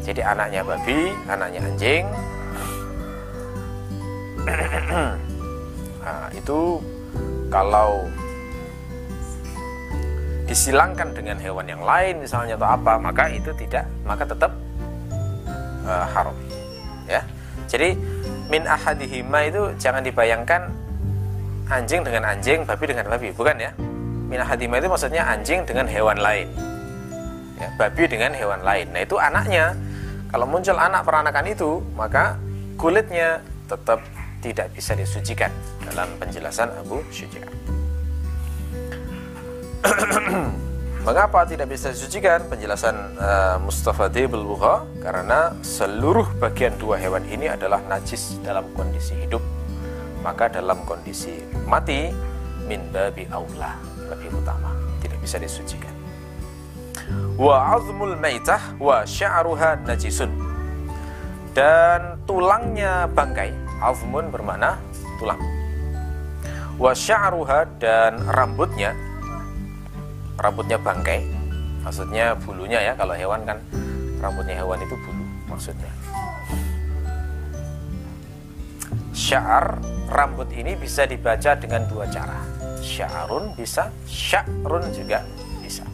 Jadi 0.04 0.22
anaknya 0.22 0.62
babi 0.62 1.16
anaknya 1.26 1.60
anjing. 1.66 2.06
Nah, 6.04 6.28
itu 6.40 6.84
kalau 7.48 8.06
disilangkan 10.54 11.18
dengan 11.18 11.42
hewan 11.42 11.66
yang 11.66 11.82
lain 11.82 12.22
misalnya 12.22 12.54
atau 12.54 12.70
apa 12.70 13.02
maka 13.02 13.26
itu 13.34 13.50
tidak 13.58 13.90
maka 14.06 14.22
tetap 14.22 14.54
uh, 15.82 16.06
haram 16.14 16.38
ya. 17.10 17.26
Jadi 17.66 17.98
min 18.54 18.62
ahadihima 18.70 19.50
itu 19.50 19.74
jangan 19.82 20.06
dibayangkan 20.06 20.70
anjing 21.74 22.06
dengan 22.06 22.30
anjing 22.30 22.62
babi 22.70 22.86
dengan 22.86 23.10
babi 23.10 23.34
bukan 23.34 23.58
ya. 23.58 23.74
Min 24.30 24.38
ahadihima 24.46 24.78
itu 24.78 24.94
maksudnya 24.94 25.26
anjing 25.26 25.66
dengan 25.66 25.90
hewan 25.90 26.22
lain 26.22 26.46
ya, 27.58 27.68
babi 27.74 28.06
dengan 28.06 28.30
hewan 28.38 28.62
lain. 28.62 28.94
Nah 28.94 29.02
itu 29.02 29.18
anaknya. 29.18 29.74
Kalau 30.34 30.50
muncul 30.50 30.78
anak 30.78 31.06
peranakan 31.06 31.46
itu 31.50 31.82
maka 31.94 32.38
kulitnya 32.78 33.42
tetap 33.70 34.02
tidak 34.42 34.70
bisa 34.74 34.98
disucikan 34.98 35.50
dalam 35.86 36.10
penjelasan 36.18 36.74
Abu 36.78 37.06
Syuja. 37.14 37.42
Mengapa 41.08 41.44
tidak 41.44 41.68
bisa 41.68 41.92
disucikan? 41.92 42.48
Penjelasan 42.48 42.96
uh, 43.20 43.58
Mustafa 43.60 44.08
Dibul 44.08 44.56
karena 45.04 45.52
seluruh 45.60 46.32
bagian 46.40 46.80
dua 46.80 46.96
hewan 46.96 47.28
ini 47.28 47.52
adalah 47.52 47.84
najis 47.92 48.40
dalam 48.40 48.64
kondisi 48.72 49.12
hidup. 49.20 49.44
Maka 50.24 50.48
dalam 50.48 50.88
kondisi 50.88 51.44
mati 51.68 52.08
min 52.64 52.80
babi 52.96 53.28
aula 53.28 53.76
lebih 54.08 54.32
utama 54.40 54.72
tidak 55.04 55.20
bisa 55.20 55.36
disucikan. 55.36 55.92
Wa 57.36 57.76
azmul 57.76 58.16
maitah 58.16 58.80
wa 58.80 59.04
sya'ruha 59.04 59.84
najisun. 59.84 60.32
Dan 61.54 62.24
tulangnya 62.26 63.06
bangkai 63.12 63.64
Azmun 63.84 64.32
bermakna 64.32 64.80
tulang. 65.20 65.38
Wa 66.80 66.96
sya'ruha 66.96 67.68
dan 67.78 68.24
rambutnya 68.32 68.96
rambutnya 70.44 70.76
bangkai 70.76 71.24
maksudnya 71.88 72.36
bulunya 72.44 72.84
ya 72.84 72.94
kalau 73.00 73.16
hewan 73.16 73.48
kan 73.48 73.58
rambutnya 74.20 74.60
hewan 74.60 74.80
itu 74.84 74.96
bulu 75.00 75.24
maksudnya. 75.52 75.92
Sya'ar 79.14 79.78
rambut 80.10 80.50
ini 80.56 80.74
bisa 80.74 81.06
dibaca 81.06 81.54
dengan 81.54 81.86
dua 81.86 82.10
cara. 82.10 82.42
Sya'run 82.82 83.54
bisa, 83.54 83.94
sya'run 84.10 84.90
juga 84.96 85.22
bisa. 85.62 85.86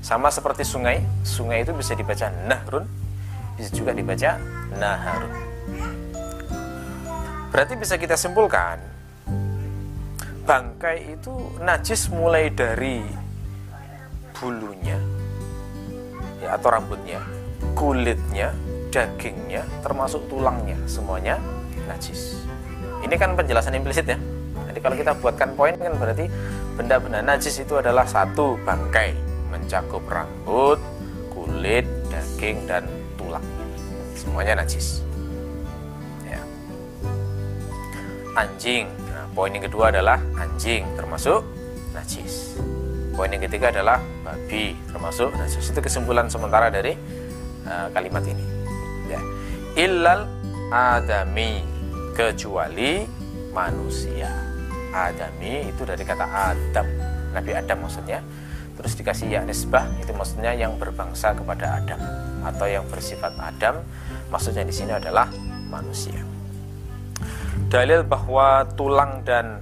Sama 0.00 0.32
seperti 0.32 0.64
sungai, 0.64 1.04
sungai 1.20 1.62
itu 1.62 1.76
bisa 1.76 1.92
dibaca 1.92 2.32
nahrun, 2.48 2.88
bisa 3.60 3.68
juga 3.76 3.92
dibaca 3.92 4.40
naharun. 4.80 5.34
Berarti 7.52 7.74
bisa 7.76 8.00
kita 8.00 8.16
simpulkan 8.16 8.80
bangkai 10.48 11.12
itu 11.12 11.60
najis 11.60 12.08
mulai 12.08 12.48
dari 12.48 13.04
bulunya 14.38 14.98
ya 16.38 16.54
atau 16.54 16.70
rambutnya, 16.70 17.18
kulitnya, 17.74 18.54
dagingnya, 18.94 19.66
termasuk 19.82 20.22
tulangnya, 20.30 20.78
semuanya 20.86 21.42
najis. 21.90 22.38
Ini 23.02 23.14
kan 23.18 23.34
penjelasan 23.34 23.74
implisit 23.74 24.06
ya. 24.06 24.18
Jadi 24.70 24.78
kalau 24.78 24.94
kita 24.94 25.12
buatkan 25.18 25.58
poin 25.58 25.74
kan 25.74 25.98
berarti 25.98 26.30
benda-benda 26.78 27.18
najis 27.20 27.58
itu 27.58 27.74
adalah 27.74 28.06
satu 28.06 28.54
bangkai 28.62 29.16
mencakup 29.50 30.06
rambut, 30.06 30.78
kulit, 31.34 31.84
daging 32.06 32.70
dan 32.70 32.86
tulangnya. 33.18 33.66
Semuanya 34.14 34.62
najis. 34.62 35.08
anjing. 38.38 38.86
Nah, 39.10 39.26
poin 39.34 39.50
yang 39.50 39.66
kedua 39.66 39.90
adalah 39.90 40.22
anjing 40.38 40.86
termasuk 40.94 41.42
najis. 41.90 42.54
Poin 43.18 43.34
yang 43.34 43.42
ketiga 43.42 43.74
adalah 43.74 43.98
babi 44.22 44.78
termasuk 44.94 45.34
najis. 45.34 45.74
Itu 45.74 45.82
kesimpulan 45.82 46.30
sementara 46.30 46.70
dari 46.70 46.94
uh, 47.66 47.90
kalimat 47.90 48.22
ini. 48.22 48.46
Ya. 49.10 49.18
Illal 49.74 50.30
adami 50.70 51.66
kecuali 52.14 53.02
manusia. 53.50 54.30
Adami 54.94 55.66
itu 55.66 55.82
dari 55.82 56.06
kata 56.06 56.54
Adam, 56.54 56.86
Nabi 57.34 57.58
Adam 57.58 57.82
maksudnya. 57.82 58.22
Terus 58.78 58.94
dikasih 58.94 59.26
ya 59.34 59.42
nisbah 59.42 59.90
itu 59.98 60.14
maksudnya 60.14 60.54
yang 60.54 60.78
berbangsa 60.78 61.34
kepada 61.34 61.82
Adam 61.82 61.98
atau 62.46 62.70
yang 62.70 62.86
bersifat 62.86 63.34
Adam. 63.34 63.82
Maksudnya 64.30 64.62
di 64.62 64.70
sini 64.70 64.94
adalah 64.94 65.26
manusia 65.66 66.22
dalil 67.68 68.00
bahwa 68.00 68.64
tulang 68.78 69.20
dan 69.28 69.60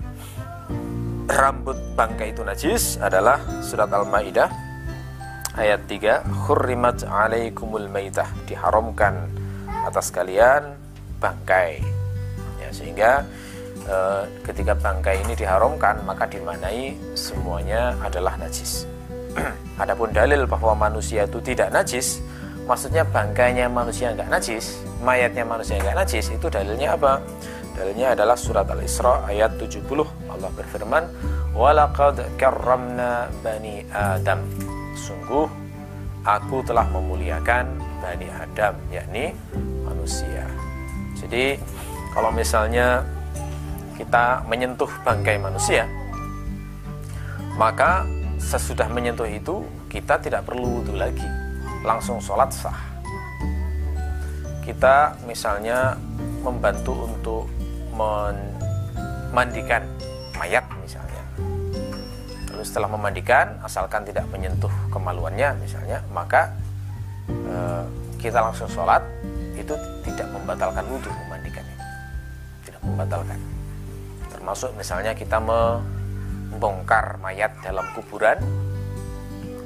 rambut 1.27 1.75
bangkai 1.99 2.31
itu 2.31 2.47
najis 2.47 3.03
adalah 3.03 3.43
surat 3.59 3.91
Al-Maidah 3.91 4.51
ayat 5.59 5.83
3 5.91 6.23
hurrimat 6.47 7.03
alaikumul 7.03 7.91
maitah 7.91 8.31
diharamkan 8.47 9.27
atas 9.87 10.15
kalian 10.15 10.79
bangkai. 11.19 11.83
Ya 12.63 12.71
sehingga 12.71 13.27
e, 13.83 13.97
ketika 14.47 14.79
bangkai 14.79 15.23
ini 15.27 15.35
diharamkan 15.35 16.07
maka 16.07 16.31
dimanai 16.31 16.95
semuanya 17.19 17.99
adalah 18.03 18.39
najis. 18.39 18.87
Adapun 19.83 20.15
dalil 20.15 20.47
bahwa 20.47 20.79
manusia 20.79 21.27
itu 21.27 21.43
tidak 21.43 21.75
najis 21.75 22.23
maksudnya 22.67 23.07
bangkainya 23.07 23.71
manusia 23.71 24.11
enggak 24.11 24.27
najis 24.27 24.83
mayatnya 24.99 25.47
manusia 25.47 25.79
enggak 25.79 26.03
najis 26.03 26.35
itu 26.35 26.51
dalilnya 26.51 26.99
apa 26.99 27.23
Dalilnya 27.77 28.17
adalah 28.17 28.41
surat 28.41 28.65
Al-Isra 28.73 29.29
ayat 29.29 29.61
70. 29.61 30.09
Allah 30.33 30.49
berfirman, 30.57 31.05
"Walaqad 31.53 32.25
karramna 32.41 33.29
bani 33.45 33.85
Adam." 33.93 34.41
Sungguh 34.97 35.45
aku 36.25 36.65
telah 36.65 36.89
memuliakan 36.89 37.79
Bani 38.01 38.27
Adam, 38.33 38.75
yakni 38.89 39.37
manusia. 39.85 40.49
Jadi, 41.21 41.61
kalau 42.17 42.33
misalnya 42.33 43.05
kita 44.01 44.41
menyentuh 44.49 44.89
bangkai 45.05 45.37
manusia, 45.37 45.85
maka 47.61 48.05
sesudah 48.41 48.89
menyentuh 48.89 49.29
itu 49.29 49.65
kita 49.89 50.21
tidak 50.21 50.45
perlu 50.45 50.81
wudhu 50.81 50.97
lagi, 50.97 51.29
langsung 51.85 52.21
sholat 52.21 52.53
sah. 52.53 52.77
Kita 54.61 55.15
misalnya 55.25 55.95
membantu 56.43 57.07
untuk 57.07 57.56
memandikan 57.97 59.83
mayat 60.37 60.65
misalnya. 60.85 61.23
Lalu 62.53 62.63
setelah 62.63 62.89
memandikan, 62.93 63.57
asalkan 63.65 64.05
tidak 64.05 64.29
menyentuh 64.29 64.71
kemaluannya 64.93 65.57
misalnya, 65.61 66.05
maka 66.13 66.53
e, 67.29 67.57
kita 68.21 68.45
langsung 68.45 68.69
sholat 68.69 69.01
itu 69.57 69.73
tidak 70.05 70.29
membatalkan 70.31 70.85
wudhu 70.87 71.11
memandikannya, 71.27 71.77
tidak 72.69 72.81
membatalkan. 72.85 73.41
Termasuk 74.29 74.71
misalnya 74.77 75.17
kita 75.17 75.41
membongkar 75.41 77.17
mayat 77.25 77.57
dalam 77.65 77.85
kuburan, 77.97 78.37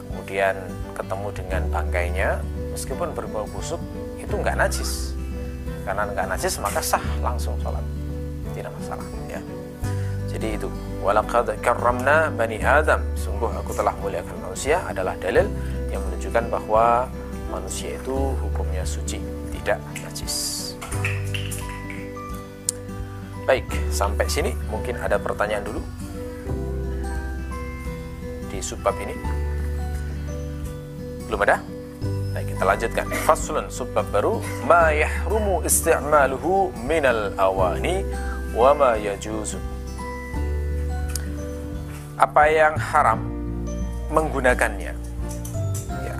kemudian 0.07 0.55
ketemu 0.95 1.29
dengan 1.35 1.63
bangkainya, 1.69 2.31
meskipun 2.71 3.11
berbau 3.13 3.45
busuk 3.51 3.83
itu 4.19 4.35
nggak 4.39 4.57
najis 4.57 5.11
karena 5.85 6.07
nggak 6.07 6.27
najis 6.37 6.55
maka 6.63 6.79
sah 6.79 7.03
langsung 7.19 7.57
sholat 7.59 7.83
tidak 8.61 8.73
masalah 8.77 9.07
ya. 9.27 9.41
Jadi 10.31 10.49
itu 10.61 10.69
walaqad 11.01 11.57
karramna 11.65 12.29
bani 12.31 12.61
adam. 12.61 13.01
Sungguh 13.17 13.51
aku 13.51 13.73
telah 13.73 13.97
muliakan 13.99 14.37
manusia 14.45 14.85
adalah 14.85 15.17
dalil 15.19 15.49
yang 15.89 16.05
menunjukkan 16.07 16.45
bahwa 16.53 17.09
manusia 17.51 17.97
itu 17.97 18.37
hukumnya 18.39 18.85
suci 18.87 19.19
tidak 19.59 19.81
najis. 20.05 20.71
Baik 23.49 23.67
sampai 23.91 24.31
sini 24.31 24.55
mungkin 24.71 24.95
ada 25.01 25.19
pertanyaan 25.19 25.67
dulu 25.67 25.83
di 28.53 28.63
subbab 28.63 28.95
ini? 29.03 29.15
Belum 31.27 31.43
ada? 31.43 31.59
Baik, 32.31 32.55
kita 32.55 32.63
lanjutkan. 32.63 33.07
Faslun 33.27 33.67
subbab 33.67 34.07
baru. 34.15 34.39
Ma 34.63 34.95
yahrumu 34.95 35.67
isti'maluhu 35.67 36.71
minal 36.79 37.35
awani 37.35 38.07
wa 38.55 38.71
ma 38.75 38.91
yajuzu. 38.99 39.59
Apa 42.21 42.53
yang 42.53 42.77
haram 42.77 43.21
menggunakannya? 44.13 44.93
Ya. 46.05 46.17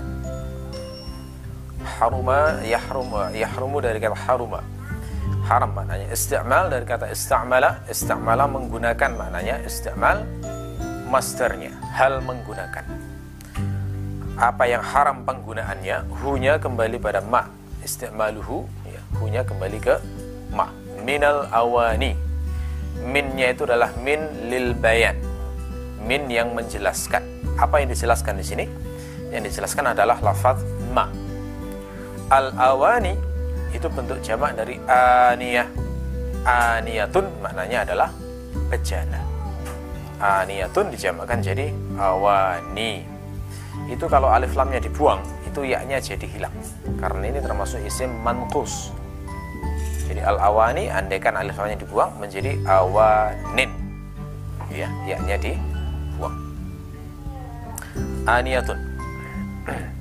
Haruma 1.85 2.57
yahrumu 2.65 3.29
yahrumu 3.37 3.79
dari 3.85 4.01
kata 4.01 4.17
haruma. 4.17 4.65
Haram 5.45 5.75
maknanya. 5.75 6.09
Isti'mal 6.15 6.71
dari 6.73 6.87
kata 6.87 7.11
istamala 7.11 7.85
istamala 7.91 8.49
menggunakan 8.49 9.11
maknanya 9.13 9.61
isti'mal 9.67 10.25
masternya. 11.11 11.75
Hal 11.93 12.23
menggunakan. 12.25 12.87
Apa 14.41 14.65
yang 14.65 14.81
haram 14.81 15.21
penggunaannya? 15.29 16.09
Hunya 16.25 16.57
kembali 16.57 16.97
pada 16.97 17.21
ma. 17.21 17.45
Isti'maluhu 17.85 18.65
ya. 18.89 19.03
Hunya 19.21 19.45
kembali 19.45 19.79
ke 19.83 20.01
ma 20.55 20.80
minal 21.03 21.49
awani. 21.51 22.17
Minnya 23.01 23.53
itu 23.53 23.65
adalah 23.65 23.93
min 24.01 24.21
lil 24.49 24.77
bayan. 24.77 25.17
Min 26.05 26.29
yang 26.29 26.53
menjelaskan. 26.53 27.25
Apa 27.57 27.81
yang 27.81 27.89
dijelaskan 27.93 28.37
di 28.37 28.45
sini? 28.45 28.65
Yang 29.33 29.53
dijelaskan 29.53 29.93
adalah 29.97 30.21
lafaz 30.21 30.61
ma. 30.93 31.09
Al 32.31 32.53
awani 32.57 33.17
itu 33.73 33.87
bentuk 33.89 34.21
jamak 34.21 34.59
dari 34.59 34.77
aniyah. 34.87 35.69
Aniyatun 36.45 37.29
maknanya 37.45 37.85
adalah 37.85 38.09
bejana. 38.73 39.21
Aniyatun 40.21 40.93
dijamakkan 40.93 41.41
jadi 41.41 41.73
awani. 41.97 43.05
Itu 43.89 44.07
kalau 44.07 44.29
alif 44.29 44.53
lamnya 44.55 44.81
dibuang 44.81 45.25
itu 45.49 45.65
yaknya 45.65 45.99
jadi 45.99 46.27
hilang. 46.29 46.55
Karena 47.01 47.25
ini 47.33 47.39
termasuk 47.41 47.81
isim 47.83 48.13
manqus 48.21 49.00
jadi 50.11 50.27
al 50.27 50.43
awani 50.43 50.91
andaikan 50.91 51.39
alif 51.39 51.55
lamnya 51.55 51.79
dibuang 51.79 52.11
menjadi 52.19 52.59
awanin. 52.67 53.71
Ya 54.67 54.91
yaknya 55.07 55.39
dibuang. 55.39 56.37
Aniyatun. 58.27 58.79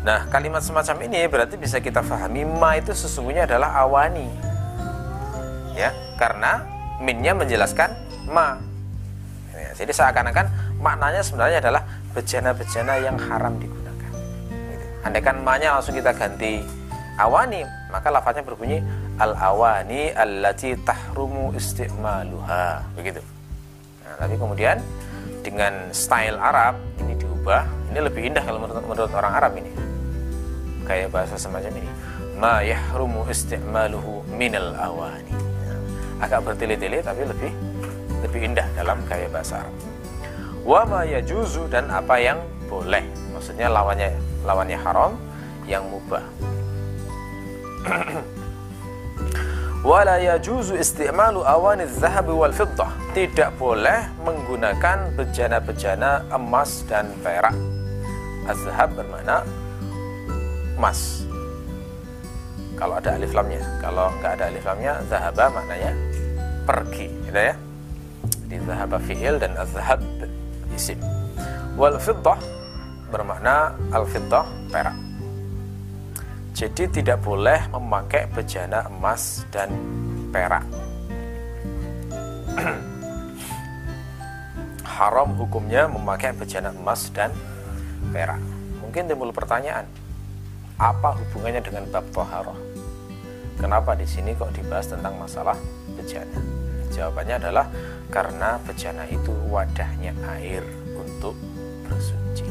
Nah 0.00 0.24
kalimat 0.32 0.64
semacam 0.64 0.96
ini 1.04 1.28
berarti 1.28 1.60
bisa 1.60 1.76
kita 1.76 2.00
fahami 2.00 2.40
ma 2.48 2.72
itu 2.72 2.92
sesungguhnya 2.96 3.44
adalah 3.44 3.84
awani. 3.84 4.28
Ya 5.76 5.92
karena 6.16 6.64
minnya 7.04 7.36
menjelaskan 7.36 7.92
ma. 8.28 8.60
Ya, 9.52 9.76
jadi 9.76 9.92
seakan-akan 9.92 10.48
maknanya 10.80 11.20
sebenarnya 11.20 11.60
adalah 11.60 11.84
bejana-bejana 12.16 12.96
yang 12.96 13.16
haram 13.20 13.60
digunakan. 13.60 14.12
Gitu. 14.72 14.84
andaikan 15.04 15.36
ma-nya 15.44 15.76
langsung 15.76 15.92
kita 15.92 16.16
ganti 16.16 16.64
awani 17.20 17.79
maka 17.90 18.08
lafaznya 18.08 18.46
berbunyi 18.46 18.78
al 19.18 19.34
awani 19.34 20.14
allati 20.14 20.78
tahrumu 20.80 21.52
istimaluha. 21.52 22.86
Begitu. 22.94 23.20
Nah, 24.06 24.14
tapi 24.16 24.34
kemudian 24.38 24.78
dengan 25.42 25.90
style 25.90 26.38
Arab 26.38 26.78
ini 27.02 27.18
diubah 27.18 27.66
ini 27.90 27.98
lebih 27.98 28.22
indah 28.30 28.42
kalau 28.46 28.62
menurut, 28.62 28.84
menurut 28.86 29.12
orang 29.12 29.32
Arab 29.34 29.52
ini. 29.58 29.70
Kayak 30.86 31.14
bahasa 31.14 31.38
semacam 31.38 31.70
ini 31.82 31.90
ma 32.40 32.64
yahrumu 32.64 33.26
istimaluhu 33.28 34.24
minal 34.32 34.72
awani. 34.78 35.34
Nah, 35.34 35.78
agak 36.24 36.46
bertele-tele 36.46 37.02
tapi 37.04 37.26
lebih 37.26 37.52
lebih 38.24 38.40
indah 38.54 38.66
dalam 38.78 39.02
gaya 39.10 39.26
bahasa 39.28 39.66
Arab. 39.66 39.74
Wa 40.62 40.86
ma 40.86 41.02
yajuzu 41.02 41.66
dan 41.66 41.90
apa 41.90 42.16
yang 42.22 42.38
boleh. 42.70 43.02
Maksudnya 43.34 43.66
lawannya 43.66 44.14
lawannya 44.46 44.78
haram 44.78 45.12
yang 45.68 45.84
mubah 45.86 46.24
wala 49.90 50.20
yajuzu 50.20 50.76
isti'malu 50.76 51.40
awani 51.44 51.88
zahab 51.88 52.28
wal 52.28 52.52
fiddah. 52.52 52.92
Tidak 53.16 53.56
boleh 53.56 54.06
menggunakan 54.22 55.16
bejana-bejana 55.16 56.28
emas 56.30 56.84
dan 56.86 57.10
perak. 57.24 57.56
Azhab 58.48 58.92
bermakna 58.96 59.44
emas. 60.76 61.24
Kalau 62.76 62.96
ada 62.96 63.16
alif 63.16 63.32
lamnya. 63.36 63.60
Kalau 63.80 64.08
nggak 64.20 64.32
ada 64.40 64.44
alif 64.48 64.64
lamnya 64.64 64.92
zahaba 65.08 65.44
maknanya 65.52 65.92
pergi 66.64 67.08
gitu 67.28 67.40
ya. 67.40 67.54
Di 68.48 68.56
zahaba 68.66 68.96
fi'il 69.00 69.36
dan 69.40 69.52
azhab 69.56 70.00
isim. 70.72 70.98
Wal 71.76 71.96
fiddah 72.00 72.40
bermakna 73.10 73.74
al 73.90 74.06
fiddah 74.06 74.46
perak 74.70 75.09
jadi 76.60 76.92
tidak 76.92 77.24
boleh 77.24 77.56
memakai 77.72 78.28
bejana 78.28 78.84
emas 78.92 79.48
dan 79.48 79.72
perak. 80.28 80.60
Haram 85.00 85.40
hukumnya 85.40 85.88
memakai 85.88 86.36
bejana 86.36 86.68
emas 86.76 87.08
dan 87.16 87.32
perak. 88.12 88.36
Mungkin 88.84 89.08
timbul 89.08 89.32
pertanyaan, 89.32 89.88
apa 90.76 91.16
hubungannya 91.16 91.64
dengan 91.64 91.88
bab 91.88 92.04
toharoh? 92.12 92.60
Kenapa 93.56 93.96
di 93.96 94.04
sini 94.04 94.36
kok 94.36 94.52
dibahas 94.52 94.92
tentang 94.92 95.16
masalah 95.16 95.56
bejana? 95.96 96.44
Jawabannya 96.92 97.40
adalah 97.40 97.72
karena 98.12 98.60
bejana 98.68 99.08
itu 99.08 99.32
wadahnya 99.48 100.12
air 100.36 100.60
untuk 100.92 101.32
bersuci. 101.88 102.44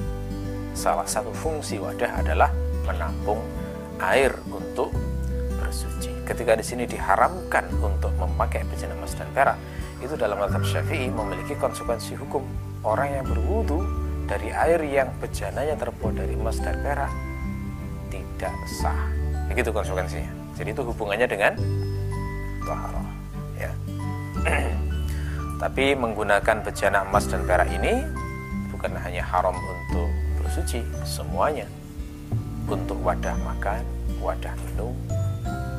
Salah 0.74 1.06
satu 1.06 1.30
fungsi 1.30 1.78
wadah 1.78 2.26
adalah 2.26 2.50
menampung 2.90 3.69
air 4.00 4.32
untuk 4.48 4.96
bersuci. 5.60 6.12
Ketika 6.24 6.56
di 6.56 6.64
sini 6.64 6.84
diharamkan 6.88 7.68
untuk 7.84 8.16
memakai 8.16 8.64
bejana 8.66 8.96
emas 8.96 9.14
dan 9.16 9.28
perak, 9.36 9.58
itu 10.00 10.16
dalam 10.16 10.40
mazhab 10.40 10.64
Syafi'i 10.64 11.12
memiliki 11.12 11.54
konsekuensi 11.60 12.16
hukum. 12.16 12.44
Orang 12.80 13.12
yang 13.12 13.26
berwudu 13.28 13.84
dari 14.24 14.56
air 14.56 14.80
yang 14.88 15.12
bejananya 15.20 15.76
terbuat 15.76 16.16
dari 16.16 16.34
emas 16.38 16.64
dan 16.64 16.80
perak 16.80 17.12
tidak 18.08 18.56
sah. 18.80 19.00
Begitu 19.52 19.70
konsekuensinya. 19.76 20.32
Jadi 20.56 20.70
itu 20.72 20.82
hubungannya 20.84 21.28
dengan 21.28 21.54
taharah, 22.64 23.10
ya. 23.60 23.72
Tapi 25.64 25.92
menggunakan 25.96 26.64
bejana 26.64 27.04
emas 27.04 27.28
dan 27.28 27.44
perak 27.44 27.68
ini 27.68 28.08
bukan 28.72 28.96
hanya 28.96 29.24
haram 29.28 29.56
untuk 29.56 30.08
bersuci, 30.40 30.88
semuanya 31.04 31.68
untuk 32.70 33.02
wadah 33.02 33.34
makan, 33.42 33.82
wadah 34.22 34.54
minum, 34.70 34.94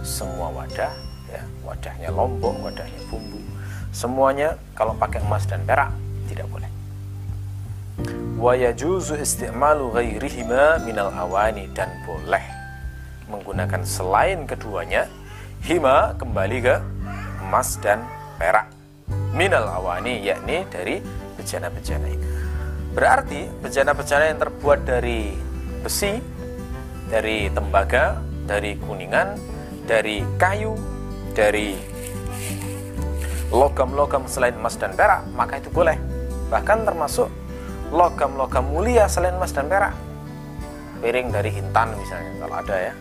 semua 0.03 0.51
wadah, 0.51 0.91
ya, 1.31 1.43
wadahnya 1.63 2.11
lombok, 2.11 2.55
wadahnya 2.59 3.01
bumbu, 3.07 3.39
semuanya 3.95 4.59
kalau 4.75 4.91
pakai 4.99 5.23
emas 5.23 5.47
dan 5.47 5.63
perak 5.63 5.95
tidak 6.27 6.51
boleh. 6.51 6.71
Wa 8.41 8.57
isti'malu 8.57 9.93
ghairihima 9.95 10.83
minal 10.83 11.15
awani 11.15 11.71
dan 11.77 11.93
boleh 12.03 12.43
menggunakan 13.31 13.87
selain 13.87 14.49
keduanya 14.49 15.07
hima 15.63 16.19
kembali 16.19 16.59
ke 16.59 16.77
emas 17.47 17.79
dan 17.79 18.03
perak 18.41 18.67
minal 19.31 19.69
awani 19.69 20.25
yakni 20.25 20.67
dari 20.73 20.99
bejana-bejana 21.39 22.09
itu. 22.11 22.29
Berarti 22.91 23.47
bejana-bejana 23.63 24.25
yang 24.35 24.41
terbuat 24.43 24.83
dari 24.83 25.37
besi 25.85 26.40
dari 27.11 27.51
tembaga, 27.51 28.23
dari 28.47 28.79
kuningan, 28.79 29.35
dari 29.85 30.23
kayu, 30.39 30.79
dari 31.35 31.75
logam-logam 33.51 34.31
selain 34.31 34.55
emas 34.55 34.79
dan 34.79 34.95
perak, 34.95 35.27
maka 35.35 35.59
itu 35.59 35.69
boleh. 35.75 35.99
Bahkan 36.49 36.87
termasuk 36.87 37.27
logam-logam 37.91 38.63
mulia 38.63 39.11
selain 39.11 39.35
emas 39.35 39.51
dan 39.51 39.67
perak. 39.67 39.93
Piring 41.03 41.35
dari 41.35 41.51
intan 41.59 41.91
misalnya, 41.99 42.33
kalau 42.47 42.57
ada 42.63 42.77
ya. 42.79 42.95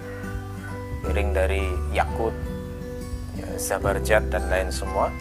Piring 1.05 1.29
dari 1.31 1.63
yakut, 1.93 2.33
ya, 3.37 3.47
zabarjat 3.61 4.25
dan 4.33 4.49
lain 4.49 4.73
semua. 4.73 5.13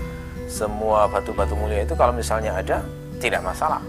Semua 0.48 1.05
batu-batu 1.12 1.53
mulia 1.53 1.85
itu 1.85 1.92
kalau 1.92 2.16
misalnya 2.16 2.57
ada, 2.57 2.81
tidak 3.20 3.44
masalah. 3.44 3.85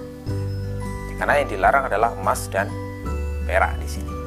Karena 1.15 1.39
yang 1.39 1.47
dilarang 1.47 1.87
adalah 1.87 2.11
emas 2.19 2.51
dan 2.51 2.67
perak 3.47 3.79
di 3.79 3.87
sini 3.87 4.18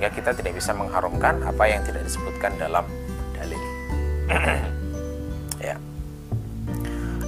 sehingga 0.00 0.16
kita 0.16 0.32
tidak 0.32 0.56
bisa 0.56 0.72
mengharumkan 0.72 1.44
apa 1.44 1.68
yang 1.68 1.84
tidak 1.84 2.08
disebutkan 2.08 2.56
dalam 2.56 2.88
dalil. 3.36 3.60
ya. 5.68 5.76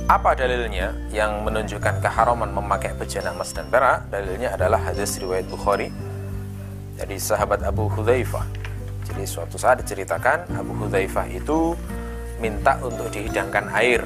Apa 0.09 0.33
dalilnya 0.33 0.97
yang 1.13 1.45
menunjukkan 1.45 2.01
keharaman 2.01 2.49
memakai 2.49 2.97
bejana 2.97 3.37
emas 3.37 3.53
dan 3.53 3.69
perak? 3.69 4.09
Dalilnya 4.09 4.57
adalah 4.57 4.89
hadis 4.89 5.21
riwayat 5.21 5.53
Bukhari 5.53 5.93
dari 6.97 7.21
sahabat 7.21 7.61
Abu 7.61 7.93
Hudzaifah. 7.93 8.49
Jadi 9.05 9.29
suatu 9.29 9.61
saat 9.61 9.85
diceritakan 9.85 10.57
Abu 10.57 10.73
Hudzaifah 10.73 11.29
itu 11.29 11.77
minta 12.41 12.81
untuk 12.81 13.13
dihidangkan 13.13 13.69
air 13.69 14.01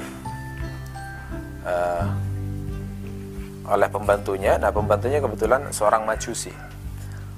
uh, 1.63 2.03
oleh 3.71 3.87
pembantunya. 3.87 4.59
Nah, 4.59 4.75
pembantunya 4.75 5.23
kebetulan 5.23 5.71
seorang 5.71 6.03
majusi. 6.03 6.51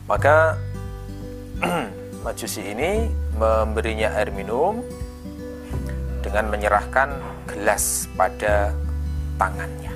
Maka 0.10 0.58
Majusi 2.26 2.62
ini 2.64 3.08
memberinya 3.36 4.16
air 4.20 4.32
minum 4.32 4.84
dengan 6.20 6.52
menyerahkan 6.52 7.16
gelas 7.48 8.08
pada 8.16 8.76
tangannya. 9.40 9.94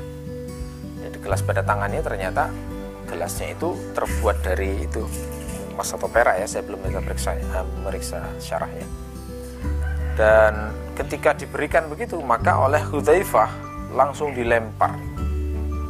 Jadi 1.04 1.18
gelas 1.20 1.44
pada 1.44 1.62
tangannya 1.62 2.00
ternyata 2.00 2.48
gelasnya 3.08 3.52
itu 3.54 3.76
terbuat 3.92 4.40
dari 4.42 4.88
itu 4.88 5.04
emas 5.74 5.90
atau 5.90 6.06
perak 6.06 6.38
ya, 6.38 6.46
saya 6.46 6.64
belum 6.70 6.86
bisa 6.86 7.02
periksa, 7.02 7.30
uh, 7.34 7.66
meriksa 7.82 8.22
syarahnya. 8.38 8.86
Dan 10.14 10.70
ketika 10.94 11.34
diberikan 11.34 11.90
begitu, 11.90 12.22
maka 12.22 12.62
oleh 12.62 12.78
Hudzaifah 12.78 13.50
langsung 13.98 14.38
dilempar. 14.38 14.94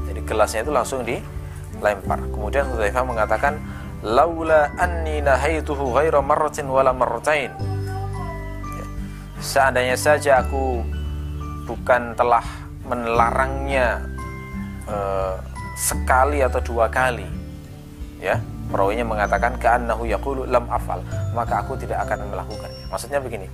Jadi 0.08 0.24
gelasnya 0.24 0.64
itu 0.64 0.72
langsung 0.72 1.04
dilempar. 1.04 2.20
Kemudian 2.32 2.64
Hudzaifah 2.72 3.04
mengatakan, 3.04 3.60
laula 4.04 4.76
anni 4.76 5.24
nahaituhu 5.24 5.96
ghaira 5.96 6.20
marratin 6.20 6.68
wala 6.68 6.92
marratain. 6.92 7.56
Ya. 8.76 8.86
seandainya 9.40 9.96
saja 9.96 10.44
aku 10.44 10.84
bukan 11.64 12.12
telah 12.20 12.44
melarangnya 12.84 14.04
uh, 14.92 15.40
sekali 15.80 16.44
atau 16.44 16.60
dua 16.60 16.92
kali 16.92 17.26
ya 18.20 18.44
perawinya 18.68 19.08
mengatakan 19.08 19.56
ka'annahu 19.56 20.04
yaqulu 20.04 20.44
lam 20.52 20.68
afal 20.68 21.00
maka 21.32 21.64
aku 21.64 21.80
tidak 21.80 22.04
akan 22.04 22.28
melakukannya. 22.28 22.84
Maksudnya 22.92 23.20
begini 23.24 23.48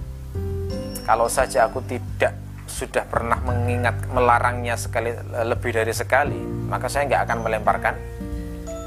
kalau 1.06 1.30
saja 1.30 1.70
aku 1.70 1.86
tidak 1.86 2.34
sudah 2.70 3.06
pernah 3.06 3.38
mengingat 3.46 3.98
melarangnya 4.14 4.78
sekali 4.78 5.14
lebih 5.46 5.74
dari 5.74 5.94
sekali 5.94 6.38
maka 6.70 6.90
saya 6.90 7.06
nggak 7.06 7.22
akan 7.30 7.38
melemparkan 7.46 7.96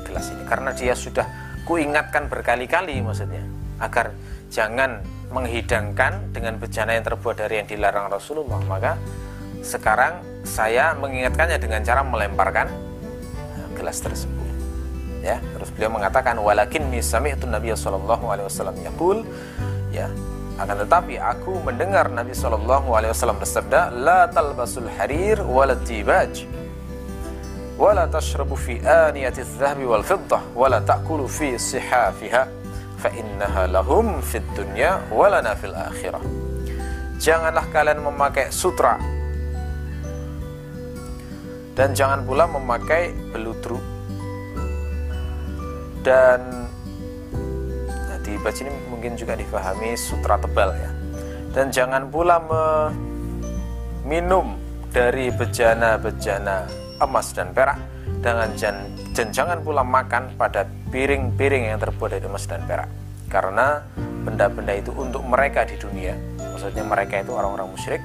gelas 0.07 0.27
ini. 0.35 0.43
Karena 0.47 0.71
dia 0.75 0.95
sudah 0.95 1.42
kuingatkan 1.67 2.27
berkali-kali 2.27 2.99
maksudnya 3.03 3.43
agar 3.83 4.15
jangan 4.53 5.03
menghidangkan 5.33 6.31
dengan 6.31 6.61
bejana 6.61 6.95
yang 6.95 7.05
terbuat 7.09 7.41
dari 7.41 7.65
yang 7.65 7.69
dilarang 7.69 8.13
Rasulullah. 8.13 8.61
Maka 8.69 9.01
sekarang 9.65 10.21
saya 10.45 10.93
mengingatkannya 10.99 11.57
dengan 11.57 11.81
cara 11.83 12.05
melemparkan 12.05 12.69
gelas 13.75 13.99
tersebut. 13.99 14.39
Ya 15.23 15.39
terus 15.55 15.71
beliau 15.73 15.91
mengatakan 15.95 16.37
walakin 16.39 16.91
misami'tu 16.91 17.49
Nabi 17.49 17.73
sallallahu 17.73 18.25
alaihi 18.29 18.47
wasallam 18.47 18.77
yaqul. 18.83 19.25
Ya 19.95 20.11
akan 20.61 20.85
tetapi 20.85 21.17
aku 21.17 21.65
mendengar 21.65 22.13
Nabi 22.13 22.37
sallallahu 22.37 22.93
alaihi 22.93 23.11
wasallam 23.17 23.41
bersabda 23.41 23.89
la 23.89 24.29
talbasul 24.29 24.87
harir 25.01 25.41
wala 25.41 25.79
fi 28.57 28.79
aniyati 28.85 29.41
adh-dhahabi 29.43 29.85
wal 29.89 30.05
fiddah 30.05 30.43
wala 30.53 30.79
ta'kulu 30.85 31.25
fi 31.27 31.57
sihafiha 31.57 32.45
fa 33.01 33.09
innaha 33.11 33.67
lahum 33.67 34.23
fid 34.23 34.45
dunya 34.55 35.01
walana 35.11 35.57
fil 35.57 35.75
akhirah. 35.75 36.23
Janganlah 37.19 37.67
kalian 37.71 38.03
memakai 38.03 38.51
sutra 38.51 38.99
dan 41.73 41.97
jangan 41.97 42.21
pula 42.27 42.45
memakai 42.45 43.17
beludru 43.33 43.81
dan 46.05 46.69
nah, 47.89 48.19
di 48.21 48.37
baca 48.43 48.61
ini 48.61 48.71
mungkin 48.91 49.15
juga 49.17 49.39
difahami 49.39 49.95
sutra 49.95 50.37
tebal 50.37 50.75
ya. 50.77 50.91
Dan 51.53 51.69
jangan 51.69 52.09
pula 52.09 52.41
minum 54.09 54.57
dari 54.89 55.29
bejana-bejana 55.31 56.82
emas 57.03 57.35
dan 57.35 57.51
perak 57.51 57.79
dengan 58.23 58.49
dan, 58.55 58.77
dan 59.13 59.27
jangan 59.35 59.59
pula 59.61 59.83
makan 59.83 60.33
pada 60.39 60.65
piring-piring 60.95 61.75
yang 61.75 61.79
terbuat 61.83 62.19
dari 62.19 62.25
emas 62.27 62.47
dan 62.47 62.63
perak 62.65 62.89
karena 63.27 63.83
benda-benda 64.23 64.73
itu 64.79 64.95
untuk 64.95 65.27
mereka 65.27 65.67
di 65.67 65.75
dunia 65.77 66.15
maksudnya 66.39 66.87
mereka 66.87 67.19
itu 67.19 67.35
orang-orang 67.35 67.67
musyrik 67.67 68.03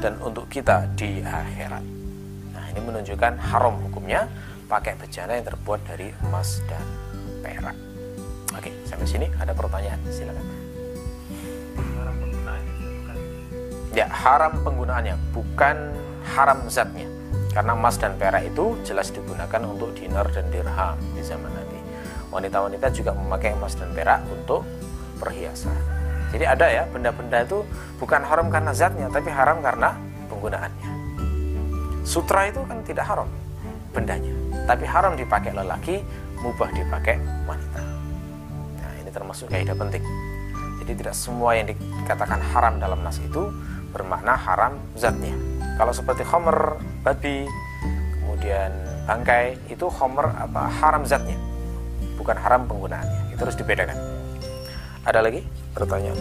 dan 0.00 0.16
untuk 0.24 0.48
kita 0.48 0.88
di 0.96 1.20
akhirat 1.20 1.96
ini 2.76 2.84
menunjukkan 2.84 3.40
haram 3.40 3.80
hukumnya 3.88 4.28
pakai 4.68 5.00
bejana 5.00 5.40
yang 5.40 5.48
terbuat 5.48 5.80
dari 5.88 6.12
emas 6.28 6.60
dan 6.68 6.84
perak. 7.40 7.72
Oke, 8.52 8.68
sampai 8.84 9.08
sini 9.08 9.26
ada 9.40 9.56
pertanyaan, 9.56 9.96
silakan. 10.12 10.44
Ya, 13.96 14.12
haram 14.12 14.60
penggunaannya, 14.60 15.16
bukan 15.32 15.76
haram 16.36 16.68
zatnya. 16.68 17.08
Karena 17.56 17.72
emas 17.72 17.96
dan 17.96 18.20
perak 18.20 18.44
itu 18.44 18.76
jelas 18.84 19.08
digunakan 19.08 19.64
untuk 19.64 19.96
dinar 19.96 20.28
dan 20.28 20.44
dirham 20.52 20.92
di 21.16 21.24
zaman 21.24 21.48
nanti. 21.48 21.80
Wanita-wanita 22.28 22.92
juga 22.92 23.16
memakai 23.16 23.56
emas 23.56 23.72
dan 23.80 23.96
perak 23.96 24.20
untuk 24.28 24.60
perhiasan. 25.16 25.72
Jadi 26.36 26.44
ada 26.44 26.68
ya, 26.68 26.84
benda-benda 26.84 27.48
itu 27.48 27.64
bukan 27.96 28.20
haram 28.28 28.52
karena 28.52 28.76
zatnya, 28.76 29.08
tapi 29.08 29.32
haram 29.32 29.64
karena 29.64 29.96
penggunaannya. 30.28 30.90
Sutra 32.04 32.44
itu 32.44 32.60
kan 32.68 32.84
tidak 32.84 33.08
haram 33.08 33.24
bendanya, 33.96 34.36
tapi 34.68 34.84
haram 34.84 35.16
dipakai 35.16 35.56
lelaki, 35.56 36.04
mubah 36.44 36.68
dipakai 36.76 37.16
wanita. 37.48 37.80
Nah, 38.84 38.92
ini 39.00 39.08
termasuk 39.08 39.48
kaidah 39.48 39.72
penting. 39.72 40.04
Jadi 40.84 40.92
tidak 40.92 41.16
semua 41.16 41.56
yang 41.56 41.72
dikatakan 41.72 42.36
haram 42.52 42.76
dalam 42.76 43.00
nas 43.00 43.16
itu 43.16 43.48
bermakna 43.96 44.36
haram 44.36 44.76
zatnya. 44.92 45.55
Kalau 45.76 45.92
seperti 45.92 46.24
homer, 46.24 46.80
babi, 47.04 47.44
kemudian 48.20 48.72
bangkai, 49.04 49.60
itu 49.68 49.86
homer 49.92 50.32
apa 50.32 50.72
haram 50.80 51.04
zatnya, 51.04 51.36
bukan 52.16 52.36
haram 52.36 52.64
penggunaannya. 52.64 53.36
Itu 53.36 53.44
harus 53.44 53.56
dibedakan. 53.60 53.96
Ada 55.04 55.20
lagi 55.20 55.44
pertanyaan? 55.76 56.16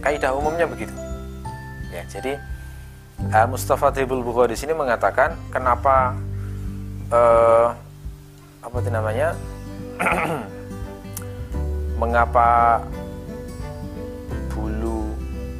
kaidah 0.00 0.32
umumnya 0.34 0.66
begitu 0.66 0.92
ya 1.92 2.02
jadi 2.08 2.40
uh, 3.30 3.46
Mustafa 3.46 3.92
Tibul 3.92 4.24
Bukhari 4.24 4.56
di 4.56 4.58
sini 4.58 4.72
mengatakan 4.72 5.36
kenapa 5.52 6.16
uh, 7.12 7.76
apa 8.64 8.76
itu 8.80 8.90
namanya 8.90 9.36
mengapa 12.00 12.80
bulu 14.48 15.12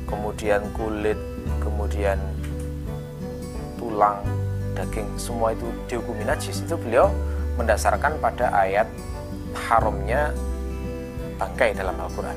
kemudian 0.08 0.64
kulit 0.72 1.20
kemudian 1.60 2.16
tulang 3.76 4.24
daging 4.72 5.04
semua 5.20 5.52
itu 5.52 5.68
dihukumi 5.84 6.24
najis? 6.24 6.64
Itu 6.64 6.80
beliau 6.80 7.12
mendasarkan 7.60 8.16
pada 8.24 8.48
ayat 8.56 8.88
haramnya 9.68 10.32
bangkai 11.36 11.76
dalam 11.76 11.92
Al-Quran. 12.00 12.36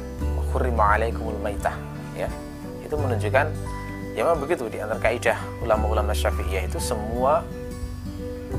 Hurrima 0.52 1.00
alaikumul 1.00 1.40
maitah. 1.40 1.74
Ya 2.14 2.28
itu 2.84 2.94
menunjukkan 3.00 3.48
ya 4.14 4.22
memang 4.22 4.38
begitu 4.44 4.70
di 4.70 4.78
antara 4.78 5.02
kaidah 5.02 5.40
ulama-ulama 5.66 6.14
syafi'iyah 6.14 6.70
itu 6.70 6.78
semua 6.78 7.42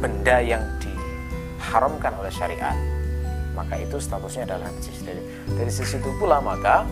benda 0.02 0.42
yang 0.42 0.64
diharamkan 0.82 2.10
oleh 2.18 2.32
syariat 2.34 2.74
maka 3.54 3.78
itu 3.78 3.96
statusnya 4.02 4.44
adalah 4.50 4.68
najis. 4.68 4.98
Dari, 5.00 5.22
dari 5.54 5.70
sisi 5.70 5.96
itu 6.02 6.10
pula 6.18 6.42
maka 6.42 6.84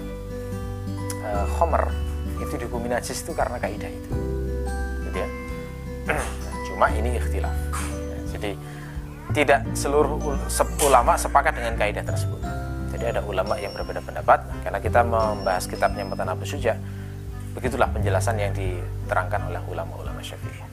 e, 1.20 1.30
khomer 1.58 1.90
itu 2.38 2.54
dihukumi 2.56 2.88
najis 2.88 3.20
itu 3.20 3.34
karena 3.34 3.58
kaidah 3.58 3.90
itu. 3.90 4.10
Gitu 5.10 5.18
ya. 5.18 5.28
Cuma 6.70 6.86
ini 6.94 7.18
ikhtilaf. 7.18 7.52
Jadi 8.32 8.56
tidak 9.34 9.60
seluruh 9.74 10.18
ulama 10.86 11.18
sepakat 11.18 11.58
dengan 11.58 11.74
kaidah 11.76 12.06
tersebut. 12.06 12.40
Jadi 12.94 13.04
ada 13.18 13.20
ulama 13.26 13.58
yang 13.58 13.74
berbeda 13.74 14.00
pendapat. 14.00 14.46
Karena 14.62 14.78
kita 14.78 15.02
membahas 15.02 15.66
kitabnya 15.66 16.06
Matan 16.06 16.30
Abu 16.30 16.46
Suja 16.46 16.78
begitulah 17.52 17.88
penjelasan 17.92 18.40
yang 18.40 18.52
diterangkan 18.56 19.52
oleh 19.52 19.60
ulama-ulama 19.68 20.24
syafi'i. 20.24 20.64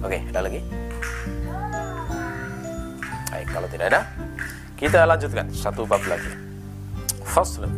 Oke 0.00 0.24
ada 0.32 0.40
lagi? 0.40 0.60
Baik 3.28 3.48
kalau 3.52 3.68
tidak 3.68 3.92
ada 3.92 4.00
kita 4.78 5.04
lanjutkan 5.04 5.50
satu 5.50 5.82
bab 5.84 6.00
lagi 6.06 6.32
faslun 7.26 7.74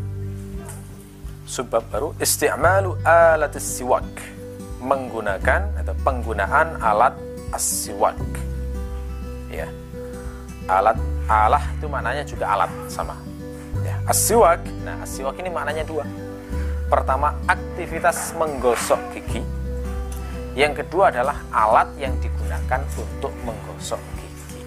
subbab 1.49 1.83
baru 1.91 2.13
isti'malu 2.21 2.95
alat 3.03 3.57
siwak 3.59 4.07
menggunakan 4.85 5.67
atau 5.81 5.95
penggunaan 6.05 6.77
alat 6.79 7.17
as-siwak 7.51 8.17
ya 9.51 9.67
alat 10.69 11.01
alah 11.27 11.65
itu 11.75 11.91
maknanya 11.91 12.23
juga 12.23 12.47
alat 12.53 12.71
sama 12.87 13.17
Asiwak, 14.11 14.67
nah 14.83 14.99
asiwak 15.07 15.39
ini 15.39 15.55
maknanya 15.55 15.87
dua. 15.87 16.03
Pertama, 16.91 17.31
aktivitas 17.47 18.35
menggosok 18.35 18.99
gigi. 19.15 19.39
Yang 20.59 20.83
kedua 20.83 21.15
adalah 21.15 21.39
alat 21.55 21.95
yang 21.95 22.11
digunakan 22.19 22.83
untuk 22.99 23.31
menggosok 23.47 24.03
gigi. 24.19 24.67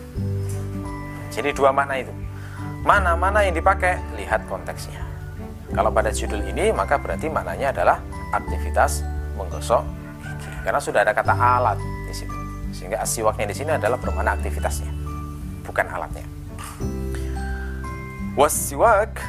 Jadi 1.27 1.51
dua 1.51 1.75
makna 1.75 1.99
itu. 1.99 2.22
Mana-mana 2.83 3.47
yang 3.47 3.55
dipakai, 3.55 3.95
lihat 4.19 4.43
konteksnya. 4.51 4.99
Kalau 5.71 5.87
pada 5.87 6.11
judul 6.11 6.43
ini, 6.43 6.75
maka 6.75 6.99
berarti 6.99 7.31
maknanya 7.31 7.71
adalah 7.71 8.03
aktivitas 8.35 9.07
menggosok 9.39 9.87
gigi. 10.19 10.51
Karena 10.67 10.83
sudah 10.83 11.07
ada 11.07 11.15
kata 11.15 11.31
alat 11.31 11.79
di 11.79 12.11
situ. 12.11 12.35
Sehingga 12.75 12.99
asiwaknya 12.99 13.47
di 13.47 13.55
sini 13.55 13.79
adalah 13.79 13.95
bermakna 13.95 14.35
aktivitasnya, 14.35 14.91
bukan 15.63 15.87
alatnya. 15.87 16.27
Wasiwak 18.35 19.23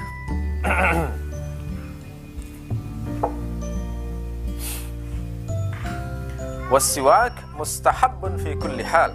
Wasiwak 6.72 7.36
mustahabun 7.52 8.40
fi 8.40 8.56
kulli 8.56 8.80
hal 8.80 9.12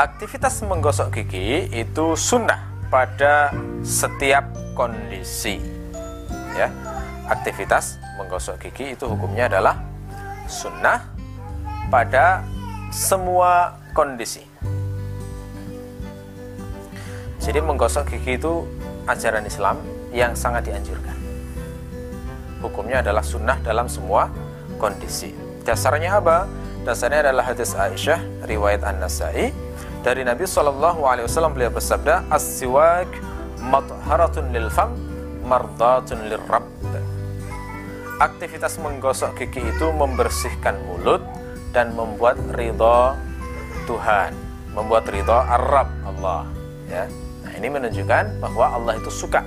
Aktivitas 0.00 0.64
menggosok 0.64 1.12
gigi 1.12 1.68
itu 1.68 2.16
sunnah 2.16 2.69
pada 2.90 3.54
setiap 3.86 4.50
kondisi 4.74 5.62
ya 6.58 6.68
aktivitas 7.30 7.96
menggosok 8.18 8.68
gigi 8.68 8.98
itu 8.98 9.06
hukumnya 9.06 9.46
adalah 9.46 9.78
sunnah 10.50 11.06
pada 11.88 12.42
semua 12.90 13.78
kondisi 13.94 14.50
jadi 17.40 17.64
menggosok 17.64 18.12
gigi 18.12 18.36
itu 18.36 18.68
ajaran 19.08 19.48
Islam 19.48 19.80
yang 20.12 20.36
sangat 20.36 20.68
dianjurkan. 20.68 21.16
Hukumnya 22.60 23.00
adalah 23.00 23.24
sunnah 23.24 23.56
dalam 23.64 23.88
semua 23.88 24.28
kondisi. 24.76 25.32
Dasarnya 25.64 26.20
apa? 26.20 26.44
Dasarnya 26.84 27.26
adalah 27.26 27.48
hadis 27.48 27.72
Aisyah 27.72 28.44
riwayat 28.44 28.84
An-Nasai 28.84 29.50
dari 30.00 30.24
Nabi 30.24 30.48
Shallallahu 30.48 31.04
Alaihi 31.04 31.28
Wasallam 31.28 31.52
beliau 31.52 31.68
bersabda 31.68 32.24
as-siwak 32.32 33.08
matharatun 33.60 34.48
lil 34.48 34.72
fam 34.72 34.96
mardatun 35.44 36.24
lirrabb 36.32 36.64
aktivitas 38.20 38.80
menggosok 38.80 39.36
gigi 39.36 39.60
itu 39.60 39.86
membersihkan 39.92 40.76
mulut 40.88 41.20
dan 41.76 41.92
membuat 41.92 42.40
ridho 42.56 43.16
Tuhan 43.84 44.32
membuat 44.72 45.04
ridho 45.08 45.36
Arab 45.36 45.88
Allah 46.04 46.48
ya. 46.88 47.04
Nah 47.44 47.52
ini 47.56 47.68
menunjukkan 47.68 48.40
bahwa 48.40 48.76
Allah 48.76 48.96
itu 48.96 49.08
suka 49.12 49.44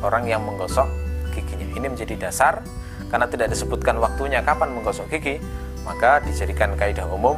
orang 0.00 0.28
yang 0.28 0.44
menggosok 0.44 0.88
giginya. 1.32 1.68
Ini 1.76 1.86
menjadi 1.92 2.14
dasar 2.16 2.64
karena 3.12 3.28
tidak 3.28 3.52
disebutkan 3.52 4.00
waktunya 4.00 4.40
kapan 4.40 4.72
menggosok 4.72 5.12
gigi 5.12 5.40
maka 5.84 6.24
dijadikan 6.24 6.72
kaidah 6.76 7.08
umum 7.08 7.36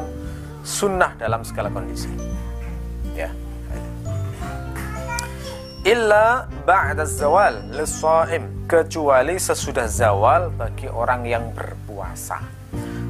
sunnah 0.62 1.14
dalam 1.18 1.42
segala 1.46 1.70
kondisi 1.70 2.10
illa 5.82 6.46
ba'da 6.62 7.02
zawal 7.02 7.74
lisaim 7.74 8.70
kecuali 8.70 9.34
sesudah 9.34 9.90
zawal 9.90 10.54
bagi 10.54 10.86
orang 10.86 11.26
yang 11.26 11.50
berpuasa. 11.50 12.38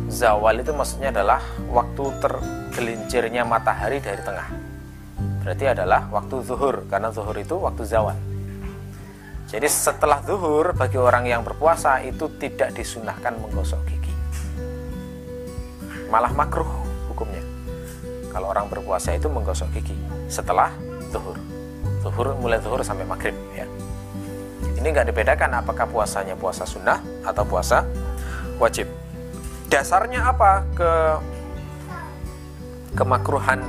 Zawal 0.08 0.64
itu 0.64 0.72
maksudnya 0.72 1.12
adalah 1.12 1.40
waktu 1.68 2.04
tergelincirnya 2.20 3.44
matahari 3.44 4.00
dari 4.00 4.20
tengah. 4.24 4.48
Berarti 5.44 5.64
adalah 5.68 6.08
waktu 6.08 6.40
zuhur 6.48 6.88
karena 6.88 7.12
zuhur 7.12 7.36
itu 7.36 7.60
waktu 7.60 7.84
zawal. 7.84 8.16
Jadi 9.52 9.68
setelah 9.68 10.24
zuhur 10.24 10.72
bagi 10.72 10.96
orang 10.96 11.28
yang 11.28 11.44
berpuasa 11.44 12.00
itu 12.00 12.24
tidak 12.40 12.72
disunahkan 12.72 13.36
menggosok 13.36 13.84
gigi. 13.84 14.16
Malah 16.08 16.32
makruh 16.32 16.68
hukumnya. 17.12 17.44
Kalau 18.32 18.48
orang 18.48 18.64
berpuasa 18.72 19.12
itu 19.12 19.28
menggosok 19.28 19.68
gigi 19.76 19.96
setelah 20.32 20.72
zuhur 21.12 21.51
zuhur 22.02 22.34
mulai 22.36 22.58
zuhur 22.58 22.82
sampai 22.82 23.06
maghrib 23.06 23.34
ya. 23.54 23.64
Ini 24.82 24.86
nggak 24.90 25.14
dibedakan 25.14 25.62
apakah 25.62 25.86
puasanya 25.86 26.34
puasa 26.34 26.66
sunnah 26.66 26.98
atau 27.22 27.46
puasa 27.46 27.86
wajib. 28.58 28.90
Dasarnya 29.70 30.26
apa? 30.26 30.66
Ke 30.74 30.90
kemakruhan 32.98 33.62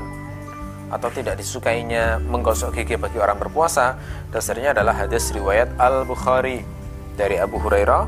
atau 0.91 1.09
tidak 1.09 1.39
disukainya 1.39 2.21
menggosok 2.21 2.77
gigi 2.77 2.99
bagi 2.99 3.17
orang 3.17 3.39
berpuasa 3.41 3.97
dasarnya 4.29 4.77
adalah 4.77 4.93
hadis 4.93 5.33
riwayat 5.33 5.73
Al 5.81 6.05
Bukhari 6.05 6.61
dari 7.17 7.41
Abu 7.41 7.57
Hurairah. 7.57 8.03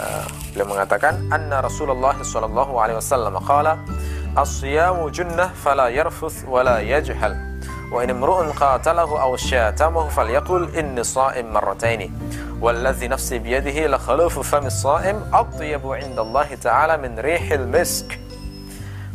Uh, 0.00 0.26
beliau 0.54 0.66
mengatakan 0.70 1.18
anna 1.28 1.60
Rasulullah 1.60 2.16
sallallahu 2.16 2.78
alaihi 2.78 2.96
wasallam 2.96 3.36
as-siyamu 4.38 5.10
junnah 5.10 5.50
fala 5.58 5.90
yarfuth 5.90 6.46
wala 6.46 6.80
yajhal 6.80 7.49
wa 7.91 8.01
in 8.03 8.09
imru'un 8.09 8.49
qatalahu 8.53 9.17
aw 9.17 9.31
syatamahu 9.37 10.09
falyaqul 10.09 10.69
inni 10.73 11.03
sha'im 11.03 11.49
marrataini 11.51 12.09
والذي 12.55 13.07
نفسي 13.07 13.39
بيده 13.39 13.87
لخلوف 13.87 14.39
فم 14.39 14.65
الصائم 14.65 15.17
أطيب 15.33 15.83
عند 15.83 16.19
الله 16.19 16.55
تعالى 16.55 16.97
من 16.97 17.19
ريح 17.19 17.51
المسك 17.51 18.15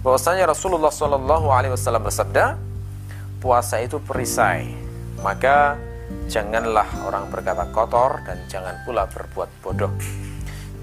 bahwasanya 0.05 0.49
Rasulullah 0.49 0.93
Shallallahu 0.93 1.49
Alaihi 1.49 1.73
Wasallam 1.73 2.05
bersabda 2.05 2.57
puasa 3.41 3.81
itu 3.81 3.97
perisai 4.01 4.77
maka 5.25 5.77
janganlah 6.29 6.89
orang 7.05 7.29
berkata 7.29 7.69
kotor 7.73 8.21
dan 8.29 8.41
jangan 8.49 8.77
pula 8.85 9.05
berbuat 9.09 9.49
bodoh 9.65 9.93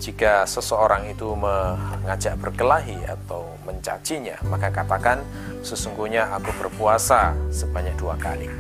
jika 0.03 0.43
seseorang 0.51 1.15
itu 1.15 1.31
mengajak 1.38 2.35
berkelahi 2.43 2.99
atau 3.07 3.55
mencacinya, 3.62 4.35
maka 4.51 4.75
katakan, 4.75 5.23
sesungguhnya 5.62 6.27
aku 6.35 6.51
berpuasa 6.59 7.31
sebanyak 7.55 7.95
dua 7.95 8.19
kali. 8.19 8.51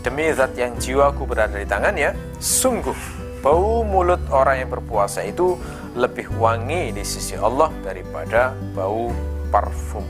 Demi 0.00 0.32
zat 0.32 0.56
yang 0.56 0.72
jiwaku 0.80 1.28
berada 1.28 1.60
di 1.60 1.68
tangannya, 1.68 2.16
sungguh 2.40 2.96
bau 3.44 3.84
mulut 3.84 4.24
orang 4.32 4.64
yang 4.64 4.70
berpuasa 4.72 5.20
itu 5.20 5.60
lebih 5.92 6.32
wangi 6.40 6.96
di 6.96 7.04
sisi 7.04 7.36
Allah 7.36 7.68
daripada 7.84 8.56
bau 8.72 9.12
parfum. 9.52 10.08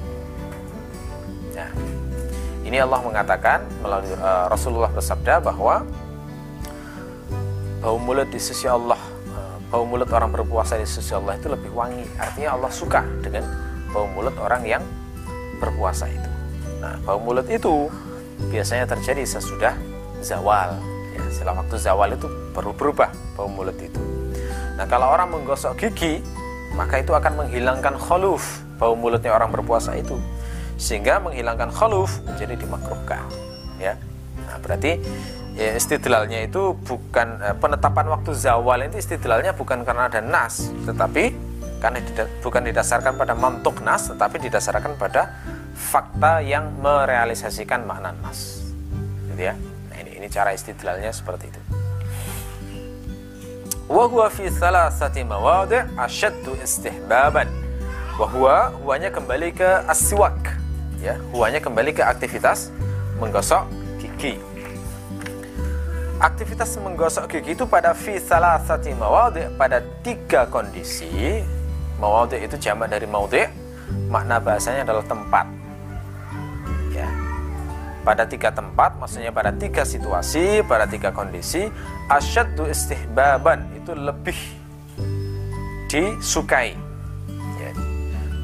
Nah, 1.50 1.70
ini 2.62 2.78
Allah 2.78 3.02
mengatakan 3.02 3.66
melalui 3.83 4.14
uh, 4.22 4.46
Rasulullah 4.46 4.94
bersabda 4.94 5.42
bahwa 5.42 5.83
bau 7.83 7.98
mulut 7.98 8.30
di 8.30 8.38
sisi 8.38 8.70
Allah 8.70 9.09
bau 9.70 9.87
mulut 9.87 10.11
orang 10.11 10.35
berpuasa 10.35 10.74
di 10.76 10.85
sisi 10.85 11.14
Allah 11.14 11.38
itu 11.38 11.46
lebih 11.46 11.70
wangi. 11.70 12.02
Artinya 12.18 12.59
Allah 12.59 12.70
suka 12.74 13.06
dengan 13.22 13.46
bau 13.94 14.11
mulut 14.11 14.35
orang 14.42 14.66
yang 14.66 14.83
berpuasa 15.62 16.11
itu. 16.11 16.30
Nah, 16.83 16.98
bau 17.06 17.22
mulut 17.22 17.46
itu 17.46 17.87
biasanya 18.50 18.90
terjadi 18.90 19.22
sesudah 19.22 19.78
zawal. 20.20 20.74
Ya, 21.14 21.22
setelah 21.30 21.62
waktu 21.62 21.76
zawal 21.78 22.11
itu 22.18 22.26
baru 22.50 22.74
berubah 22.74 23.14
bau 23.38 23.46
mulut 23.46 23.78
itu. 23.78 24.02
Nah, 24.74 24.90
kalau 24.90 25.14
orang 25.14 25.30
menggosok 25.30 25.78
gigi, 25.78 26.18
maka 26.74 26.98
itu 26.98 27.14
akan 27.14 27.46
menghilangkan 27.46 27.94
kholuf 27.94 28.66
bau 28.80 28.98
mulutnya 28.98 29.30
orang 29.37 29.54
berpuasa 29.54 29.94
itu. 29.94 30.18
Sehingga 30.80 31.20
menghilangkan 31.22 31.70
kholuf 31.70 32.18
menjadi 32.26 32.59
dimakruhkan. 32.59 33.22
Ya. 33.76 33.94
Nah, 34.48 34.56
berarti 34.59 34.98
ya 35.58 35.74
istidlalnya 35.74 36.46
itu 36.46 36.76
bukan 36.86 37.28
eh, 37.42 37.56
penetapan 37.58 38.06
waktu 38.10 38.30
zawal 38.34 38.80
itu 38.86 38.98
istidlalnya 38.98 39.54
bukan 39.54 39.82
karena 39.82 40.06
ada 40.06 40.20
nas 40.22 40.70
tetapi 40.86 41.34
karena 41.80 41.98
dida, 42.04 42.28
bukan 42.44 42.62
didasarkan 42.68 43.16
pada 43.16 43.32
mantuk 43.32 43.80
nas 43.80 44.12
tetapi 44.12 44.36
didasarkan 44.46 45.00
pada 45.00 45.32
fakta 45.80 46.44
yang 46.44 46.76
merealisasikan 46.84 47.88
makna 47.88 48.12
nas. 48.20 48.60
Gitu 49.32 49.48
ya. 49.48 49.56
Nah 49.88 49.96
ini 49.96 50.20
ini 50.20 50.26
cara 50.28 50.52
istidlalnya 50.52 51.08
seperti 51.08 51.48
itu. 51.48 51.60
Wa 53.90 54.28
fi 54.30 54.46
thalathati 54.52 55.24
mawadi' 55.24 55.96
ashaddu 55.96 56.54
istihbaban. 56.60 57.48
Wa 58.20 58.28
huwa 58.28 58.56
huwanya 58.84 59.08
kembali 59.08 59.56
ke 59.56 59.68
aswak 59.88 60.36
ya. 61.00 61.16
Huwanya 61.32 61.58
kembali 61.64 61.96
ke 61.96 62.04
aktivitas 62.04 62.68
menggosok 63.16 63.64
gigi 63.98 64.36
aktivitas 66.20 66.76
menggosok 66.76 67.33
gigi 67.33 67.56
itu 67.56 67.64
pada 67.64 67.96
fi 67.96 68.20
salasati 68.20 68.92
mawadi 68.92 69.48
pada 69.56 69.80
tiga 70.04 70.44
kondisi. 70.46 71.40
Mawadi 71.96 72.44
itu 72.44 72.56
jamak 72.61 72.92
dari 72.92 73.09
maudi 73.09 73.40
makna 74.12 74.37
bahasanya 74.37 74.85
adalah 74.85 75.04
tempat. 75.09 75.46
Ya. 76.92 77.09
Pada 78.04 78.24
tiga 78.28 78.52
tempat 78.52 78.96
maksudnya 79.00 79.33
pada 79.33 79.52
tiga 79.52 79.85
situasi 79.85 80.64
pada 80.64 80.85
tiga 80.88 81.12
kondisi 81.12 81.68
asyaddu 82.09 82.68
istihbaban 82.68 83.64
itu 83.76 83.96
lebih 83.96 84.37
disukai. 85.88 86.76
Ya. 87.61 87.72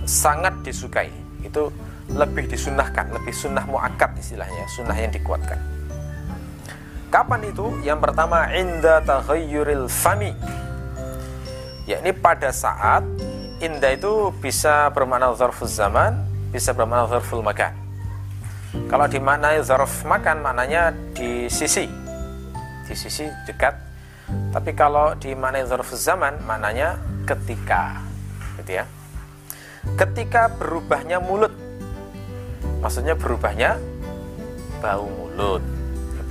sangat 0.09 0.57
disukai. 0.65 1.13
Itu 1.45 1.69
lebih 2.09 2.49
disunahkan 2.49 3.13
lebih 3.13 3.35
sunnah 3.37 3.67
muakkad 3.69 4.15
istilahnya 4.17 4.65
sunnah 4.71 4.95
yang 4.95 5.11
dikuatkan 5.11 5.76
Kapan 7.07 7.47
itu? 7.47 7.71
Yang 7.87 7.99
pertama 8.03 8.51
inda 8.51 8.99
taghayyuril 9.07 9.87
fami. 9.87 10.35
Yakni 11.87 12.11
pada 12.11 12.51
saat 12.51 13.07
inda 13.63 13.95
itu 13.95 14.35
bisa 14.43 14.91
bermakna 14.91 15.31
zarful 15.39 15.71
zaman, 15.71 16.19
bisa 16.51 16.75
bermakna 16.75 17.07
zarful 17.07 17.47
makan. 17.47 17.71
Kalau 18.91 19.07
dimaknai 19.07 19.63
zarf 19.63 20.03
makan 20.03 20.43
maknanya 20.43 20.91
di 21.15 21.47
sisi. 21.47 21.87
Di 22.85 22.95
sisi 22.99 23.31
dekat. 23.47 23.75
Tapi 24.51 24.75
kalau 24.75 25.15
dimaknai 25.15 25.63
zarful 25.63 25.95
zaman 25.95 26.43
maknanya 26.43 26.99
ketika. 27.23 28.03
Gitu 28.59 28.83
ya. 28.83 28.85
Ketika 29.95 30.51
berubahnya 30.59 31.23
mulut. 31.23 31.55
Maksudnya 32.83 33.15
berubahnya 33.15 33.79
bau 34.83 35.07
mulut 35.07 35.76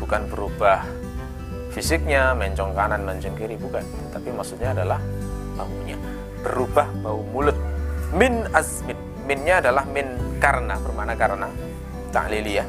bukan 0.06 0.30
berubah 0.30 0.86
fisiknya 1.74 2.38
mencong 2.38 2.78
kanan 2.78 3.02
mencong 3.02 3.34
kiri 3.34 3.58
bukan. 3.58 3.82
Tapi 4.14 4.30
maksudnya 4.30 4.78
adalah 4.78 5.02
baunya. 5.58 5.98
Berubah 6.46 6.88
bau 7.02 7.26
mulut. 7.34 7.58
Min 8.14 8.46
azmin. 8.54 8.96
Minnya 9.26 9.58
adalah 9.58 9.82
min 9.90 10.06
karena 10.38 10.78
bermana 10.78 11.18
karena 11.18 11.50
taklili 12.14 12.62
ya 12.62 12.66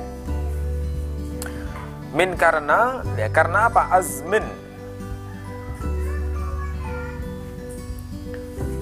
min 2.17 2.33
karena 2.33 3.05
ya 3.21 3.29
karena 3.29 3.69
apa? 3.69 3.93
Azmin. 3.93 4.43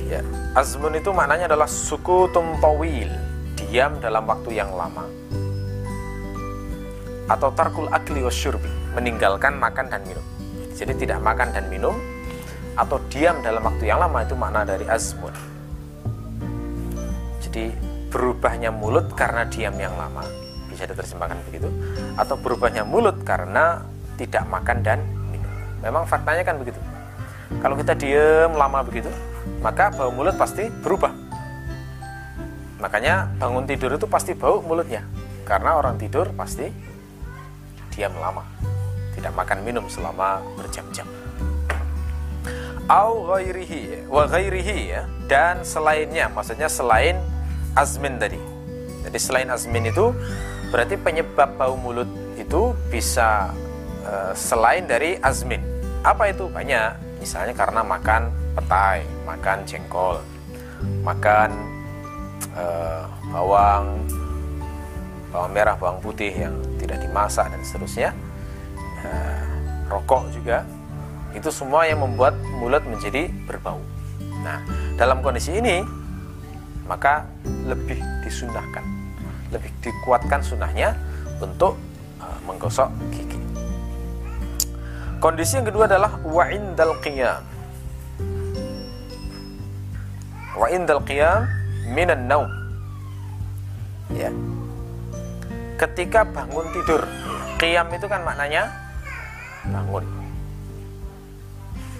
Ya 0.07 0.23
azmun 0.55 0.95
itu 0.95 1.11
maknanya 1.11 1.51
adalah 1.51 1.67
suku 1.67 2.31
tawil. 2.31 3.11
Diam 3.59 3.99
dalam 3.99 4.23
waktu 4.31 4.55
yang 4.55 4.71
lama 4.71 5.03
atau 7.31 7.49
tarkul 7.53 7.89
akli 7.89 8.25
wasyurbi 8.25 8.69
meninggalkan 8.93 9.57
makan 9.57 9.89
dan 9.89 10.03
minum. 10.05 10.25
Jadi 10.75 10.93
tidak 11.07 11.23
makan 11.23 11.55
dan 11.55 11.65
minum 11.71 11.95
atau 12.75 12.99
diam 13.07 13.39
dalam 13.41 13.63
waktu 13.63 13.87
yang 13.87 14.03
lama 14.03 14.27
itu 14.27 14.35
makna 14.35 14.67
dari 14.67 14.83
azmun 14.91 15.55
jadi 17.55 17.71
berubahnya 18.11 18.75
mulut 18.75 19.15
karena 19.15 19.47
diam 19.47 19.79
yang 19.79 19.95
lama. 19.95 20.27
Bisa 20.67 20.91
diterjemahkan 20.91 21.39
begitu? 21.47 21.71
Atau 22.19 22.35
berubahnya 22.35 22.83
mulut 22.83 23.23
karena 23.23 23.87
tidak 24.19 24.43
makan 24.51 24.83
dan 24.83 24.99
minum. 25.31 25.47
Memang 25.79 26.03
faktanya 26.03 26.43
kan 26.43 26.59
begitu. 26.59 26.83
Kalau 27.63 27.79
kita 27.79 27.95
diam 27.95 28.59
lama 28.59 28.83
begitu 28.83 29.07
maka 29.63 29.95
bau 29.95 30.11
mulut 30.11 30.35
pasti 30.35 30.67
berubah. 30.83 31.15
Makanya 32.83 33.31
bangun 33.39 33.71
tidur 33.71 33.95
itu 33.95 34.11
pasti 34.11 34.35
bau 34.35 34.59
mulutnya. 34.59 35.07
Karena 35.47 35.79
orang 35.79 35.95
tidur 35.95 36.35
pasti 36.35 36.67
diam 37.95 38.13
lama 38.19 38.43
tidak 39.15 39.33
makan 39.39 39.59
minum 39.63 39.87
selama 39.87 40.43
berjam-jam. 40.59 41.07
Au 42.85 43.25
ghairihi 43.25 44.05
wa 44.11 44.29
ghairihi 44.29 44.79
ya. 44.93 45.09
Dan 45.25 45.65
selainnya 45.65 46.29
maksudnya 46.29 46.69
selain 46.69 47.17
azmin 47.73 48.21
tadi. 48.21 48.37
Jadi 49.07 49.19
selain 49.23 49.49
azmin 49.49 49.89
itu 49.89 50.13
berarti 50.69 51.01
penyebab 51.01 51.57
bau 51.57 51.79
mulut 51.79 52.11
itu 52.37 52.77
bisa 52.93 53.49
uh, 54.05 54.37
selain 54.37 54.85
dari 54.85 55.17
azmin. 55.25 55.63
Apa 56.05 56.29
itu? 56.29 56.51
Banyak. 56.51 57.23
Misalnya 57.25 57.57
karena 57.57 57.81
makan 57.81 58.29
petai 58.55 59.03
makan 59.27 59.59
jengkol 59.67 60.23
makan 61.03 61.51
uh, 62.55 63.03
bawang 63.35 63.99
bawang 65.35 65.51
merah 65.51 65.75
bawang 65.75 65.99
putih 65.99 66.31
yang 66.31 66.55
tidak 66.79 67.03
dimasak 67.03 67.51
dan 67.51 67.59
seterusnya 67.67 68.15
uh, 69.03 69.43
rokok 69.91 70.31
juga 70.31 70.63
itu 71.35 71.51
semua 71.51 71.91
yang 71.91 71.99
membuat 71.99 72.39
mulut 72.63 72.87
menjadi 72.87 73.27
berbau. 73.51 73.83
Nah, 74.47 74.63
dalam 74.95 75.19
kondisi 75.19 75.59
ini 75.59 75.83
maka 76.87 77.27
lebih 77.67 77.99
disunahkan, 78.23 78.87
lebih 79.51 79.75
dikuatkan 79.83 80.39
sunahnya 80.47 80.95
untuk 81.43 81.75
uh, 82.23 82.39
menggosok 82.47 82.87
gigi. 83.11 83.41
Kondisi 85.19 85.59
yang 85.59 85.67
kedua 85.67 85.91
adalah 85.91 86.23
wa 86.23 86.45
indal 86.47 86.95
qiyam. 87.03 87.43
Wa 90.55 90.71
indal 90.71 91.03
qiyam 91.03 91.51
minan 91.91 92.31
naum. 92.31 92.47
Ya. 94.15 94.31
Ketika 95.75 96.23
bangun 96.25 96.67
tidur. 96.71 97.03
Qiyam 97.59 97.91
itu 97.95 98.09
kan 98.11 98.25
maknanya 98.27 98.71
bangun. 99.67 100.05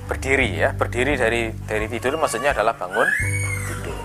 Berdiri 0.05 0.53
ya 0.53 0.77
berdiri 0.77 1.17
dari 1.17 1.49
dari 1.65 1.89
tidur 1.89 2.21
maksudnya 2.21 2.53
adalah 2.53 2.77
bangun 2.77 3.09
tidur. 3.67 3.97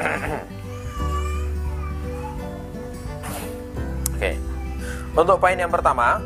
Oke. 4.16 4.32
Untuk 5.14 5.38
poin 5.38 5.54
yang 5.54 5.70
pertama 5.70 6.18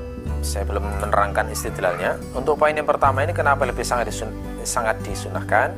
saya 0.43 0.65
belum 0.65 0.83
menerangkan 1.03 1.51
istidlalnya 1.51 2.15
untuk 2.33 2.57
poin 2.57 2.71
yang 2.71 2.87
pertama 2.87 3.27
ini 3.27 3.35
kenapa 3.35 3.67
lebih 3.67 3.83
sangat 3.83 4.15
disun, 4.15 4.31
sangat 4.63 4.97
disunahkan 5.03 5.75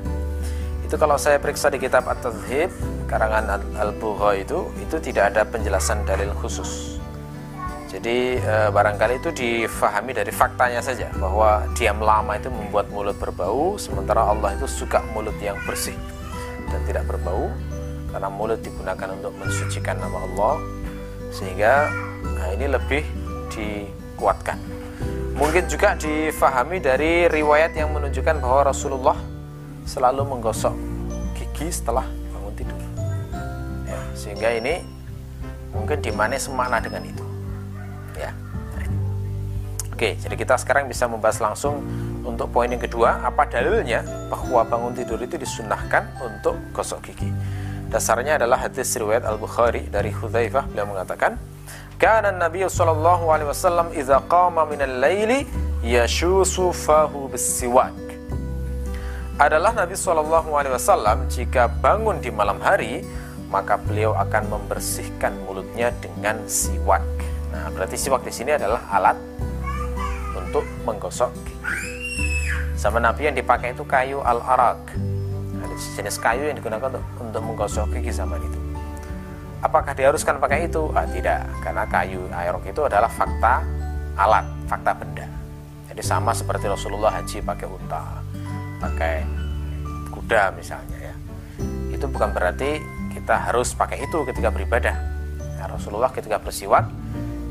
itu 0.90 0.98
kalau 0.98 1.14
saya 1.14 1.38
periksa 1.38 1.70
di 1.70 1.78
kitab 1.78 2.02
At-Tadhib 2.10 2.66
karangan 3.06 3.62
Al-Bugha 3.78 4.42
itu 4.42 4.74
itu 4.82 4.98
tidak 4.98 5.30
ada 5.30 5.46
penjelasan 5.46 6.02
dalil 6.02 6.34
khusus 6.42 6.98
jadi 7.90 8.42
e, 8.42 8.54
barangkali 8.74 9.22
itu 9.22 9.30
difahami 9.30 10.10
dari 10.14 10.34
faktanya 10.34 10.82
saja 10.82 11.10
bahwa 11.14 11.62
diam 11.78 11.98
lama 12.02 12.38
itu 12.38 12.46
membuat 12.46 12.86
mulut 12.94 13.18
berbau, 13.18 13.74
sementara 13.78 14.30
Allah 14.30 14.54
itu 14.54 14.66
suka 14.70 15.02
mulut 15.10 15.34
yang 15.42 15.58
bersih 15.66 15.94
dan 16.70 16.78
tidak 16.86 17.06
berbau 17.10 17.50
karena 18.14 18.30
mulut 18.30 18.62
digunakan 18.62 19.10
untuk 19.10 19.34
mensucikan 19.38 19.98
nama 19.98 20.22
Allah 20.22 20.54
sehingga 21.34 21.90
nah 22.34 22.50
ini 22.54 22.66
lebih 22.70 23.02
dikuatkan. 23.50 24.58
Mungkin 25.34 25.66
juga 25.66 25.98
difahami 25.98 26.78
dari 26.78 27.26
riwayat 27.26 27.74
yang 27.74 27.90
menunjukkan 27.90 28.38
bahwa 28.38 28.70
Rasulullah 28.70 29.18
selalu 29.90 30.22
menggosok 30.22 30.74
gigi 31.34 31.74
setelah 31.74 32.06
bangun 32.30 32.54
tidur. 32.54 32.80
Ya, 33.90 34.00
sehingga 34.14 34.48
ini 34.54 34.86
mungkin 35.74 35.98
di 35.98 36.14
mana 36.14 36.38
semakna 36.38 36.78
dengan 36.78 37.02
itu. 37.02 37.30
Oke, 40.00 40.16
jadi 40.16 40.32
kita 40.32 40.56
sekarang 40.56 40.88
bisa 40.88 41.04
membahas 41.04 41.44
langsung 41.44 41.84
untuk 42.24 42.48
poin 42.48 42.72
yang 42.72 42.80
kedua, 42.80 43.20
apa 43.20 43.44
dalilnya 43.44 44.00
bahwa 44.32 44.64
bangun 44.64 44.96
tidur 44.96 45.20
itu 45.20 45.36
disunahkan 45.36 46.16
untuk 46.24 46.56
gosok 46.72 47.12
gigi. 47.12 47.28
Dasarnya 47.92 48.40
adalah 48.40 48.64
hadis 48.64 48.96
riwayat 48.96 49.28
Al-Bukhari 49.28 49.92
dari 49.92 50.08
Hudzaifah 50.08 50.72
beliau 50.72 50.88
mengatakan, 50.88 51.36
"Kana 52.00 52.32
Nabi 52.32 52.64
sallallahu 52.64 53.28
alaihi 53.28 53.52
wasallam 53.52 53.92
idza 53.92 54.24
qama 54.24 54.64
min 54.64 54.80
al-laili 54.80 55.44
yashusu 55.84 56.72
fahu 56.72 57.28
bis-siwak." 57.28 57.92
Adalah 59.40 59.72
Nabi 59.72 59.96
sallallahu 59.96 60.52
alaihi 60.52 60.76
wasallam 60.76 61.24
jika 61.32 61.64
bangun 61.80 62.20
di 62.20 62.28
malam 62.28 62.60
hari, 62.60 63.00
maka 63.48 63.80
beliau 63.80 64.12
akan 64.12 64.52
membersihkan 64.52 65.32
mulutnya 65.48 65.88
dengan 65.96 66.44
siwak. 66.44 67.00
Nah, 67.48 67.72
berarti 67.72 67.96
siwak 67.96 68.20
di 68.20 68.28
sini 68.28 68.52
adalah 68.52 68.84
alat 68.92 69.16
untuk 70.36 70.60
menggosok 70.84 71.32
gigi. 71.48 71.56
Sama 72.76 73.00
Nabi 73.00 73.32
yang 73.32 73.36
dipakai 73.40 73.72
itu 73.72 73.80
kayu 73.88 74.20
al-arak. 74.20 74.92
Ada 75.64 75.74
jenis 75.96 76.20
kayu 76.20 76.52
yang 76.52 76.60
digunakan 76.60 76.92
untuk, 76.92 77.04
untuk 77.16 77.40
menggosok 77.40 77.96
gigi 77.96 78.12
zaman 78.12 78.44
itu. 78.44 78.60
Apakah 79.64 79.96
diharuskan 79.96 80.36
pakai 80.36 80.68
itu? 80.68 80.92
Ah, 80.92 81.08
tidak, 81.08 81.48
karena 81.64 81.88
kayu 81.88 82.28
arak 82.28 82.68
itu 82.68 82.84
adalah 82.84 83.08
fakta 83.08 83.64
alat, 84.20 84.44
fakta 84.68 84.92
benda. 84.92 85.24
Jadi 85.88 86.02
sama 86.04 86.36
seperti 86.36 86.68
Rasulullah 86.68 87.08
haji 87.16 87.40
pakai 87.40 87.64
unta, 87.64 88.20
pakai 88.80 89.22
kuda 90.10 90.56
misalnya 90.56 90.98
ya. 90.98 91.14
Itu 91.92 92.08
bukan 92.08 92.32
berarti 92.32 92.80
kita 93.12 93.52
harus 93.52 93.76
pakai 93.76 94.02
itu 94.02 94.24
ketika 94.24 94.48
beribadah. 94.48 94.96
Nah, 95.60 95.68
Rasulullah 95.68 96.08
ketika 96.10 96.40
bersiwak 96.40 96.88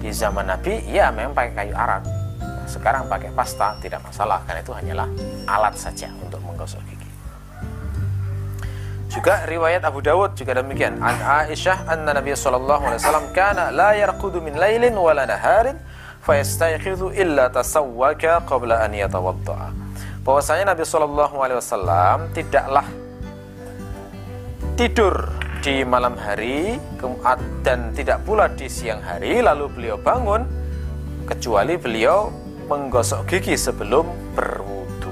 di 0.02 0.10
zaman 0.10 0.50
Nabi, 0.50 0.82
ya 0.90 1.14
memang 1.14 1.38
pakai 1.38 1.54
kayu 1.54 1.76
arak 1.78 2.04
sekarang 2.70 3.10
pakai 3.10 3.34
pasta 3.34 3.74
tidak 3.82 4.06
masalah 4.06 4.46
karena 4.46 4.62
itu 4.62 4.72
hanyalah 4.72 5.08
alat 5.50 5.74
saja 5.74 6.14
untuk 6.22 6.38
menggosok 6.46 6.80
gigi. 6.86 7.10
Juga 9.10 9.42
riwayat 9.50 9.82
Abu 9.82 10.06
Dawud 10.06 10.38
juga 10.38 10.62
demikian. 10.62 11.02
An 11.02 11.18
Aisyah 11.50 11.90
anna 11.90 12.14
Nabi 12.14 12.38
sallallahu 12.38 12.94
alaihi 12.94 13.02
wasallam 13.02 13.28
kana 13.34 13.74
la 13.74 13.98
yarqudu 13.98 14.38
min 14.38 14.54
lailin 14.54 14.94
wala 14.94 15.26
naharin 15.26 15.82
fayastayqidhu 16.22 17.18
illa 17.18 17.50
tasawwaka 17.50 18.46
qabla 18.46 18.86
an 18.86 18.94
yatawadda. 18.94 19.74
Bahwasanya 20.30 20.78
Nabi 20.78 20.86
sallallahu 20.86 21.42
alaihi 21.42 21.58
wasallam 21.58 22.30
tidaklah 22.38 22.86
tidur 24.78 25.26
di 25.66 25.82
malam 25.82 26.14
hari 26.22 26.78
dan 27.66 27.90
tidak 27.98 28.22
pula 28.30 28.46
di 28.46 28.70
siang 28.70 29.02
hari 29.02 29.42
lalu 29.42 29.66
beliau 29.74 29.98
bangun 29.98 30.46
kecuali 31.26 31.82
beliau 31.82 32.30
menggosok 32.70 33.26
gigi 33.26 33.58
sebelum 33.58 34.06
berwudu. 34.38 35.10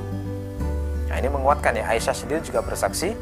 Nah, 1.10 1.18
ini 1.18 1.34
menguatkan 1.34 1.74
ya 1.74 1.98
Aisyah 1.98 2.14
sendiri 2.14 2.46
juga 2.46 2.62
bersaksi 2.62 3.18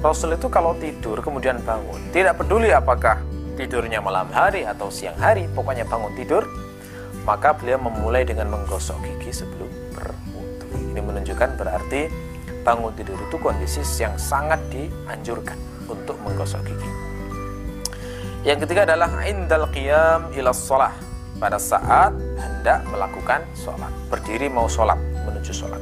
Rasul 0.00 0.40
itu 0.40 0.48
kalau 0.48 0.72
tidur 0.80 1.20
kemudian 1.20 1.60
bangun, 1.60 2.00
tidak 2.08 2.40
peduli 2.40 2.72
apakah 2.72 3.20
tidurnya 3.60 4.00
malam 4.00 4.32
hari 4.32 4.64
atau 4.64 4.88
siang 4.88 5.20
hari, 5.20 5.44
pokoknya 5.52 5.84
bangun 5.84 6.16
tidur, 6.16 6.48
maka 7.28 7.52
beliau 7.52 7.76
memulai 7.84 8.24
dengan 8.24 8.48
menggosok 8.48 8.96
gigi 9.04 9.44
sebelum 9.44 9.83
menunjukkan 11.14 11.54
berarti 11.54 12.10
bangun 12.66 12.90
tidur 12.98 13.14
itu 13.22 13.36
kondisi 13.38 13.86
yang 14.02 14.18
sangat 14.18 14.58
dianjurkan 14.74 15.54
untuk 15.86 16.18
menggosok 16.26 16.66
gigi. 16.66 16.90
Yang 18.42 18.66
ketiga 18.66 18.84
adalah 18.84 19.08
indal 19.24 19.70
qiyam 19.70 20.34
ila 20.34 20.50
shalah 20.50 20.92
pada 21.38 21.56
saat 21.56 22.12
hendak 22.36 22.82
melakukan 22.90 23.46
sholat 23.54 23.92
berdiri 24.10 24.50
mau 24.50 24.66
sholat 24.66 24.98
menuju 25.24 25.54
sholat. 25.54 25.80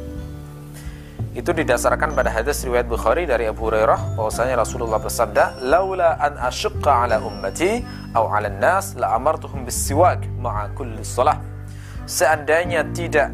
Itu 1.32 1.56
didasarkan 1.56 2.12
pada 2.12 2.28
hadis 2.28 2.60
riwayat 2.60 2.84
Bukhari 2.84 3.24
dari 3.24 3.48
Abu 3.48 3.64
Hurairah 3.64 4.20
bahwasanya 4.20 4.60
Rasulullah 4.60 5.00
bersabda 5.00 5.64
laula 5.64 6.20
an 6.20 6.36
asyqa 6.36 7.08
ala 7.08 7.24
ummati 7.24 7.80
au 8.12 8.28
ala 8.28 8.52
nas 8.52 8.92
la 9.00 9.16
amartuhum 9.16 9.64
bisiwak 9.64 10.20
ma'a 10.36 10.68
kulli 10.76 11.00
shalah 11.00 11.40
seandainya 12.04 12.84
tidak 12.92 13.32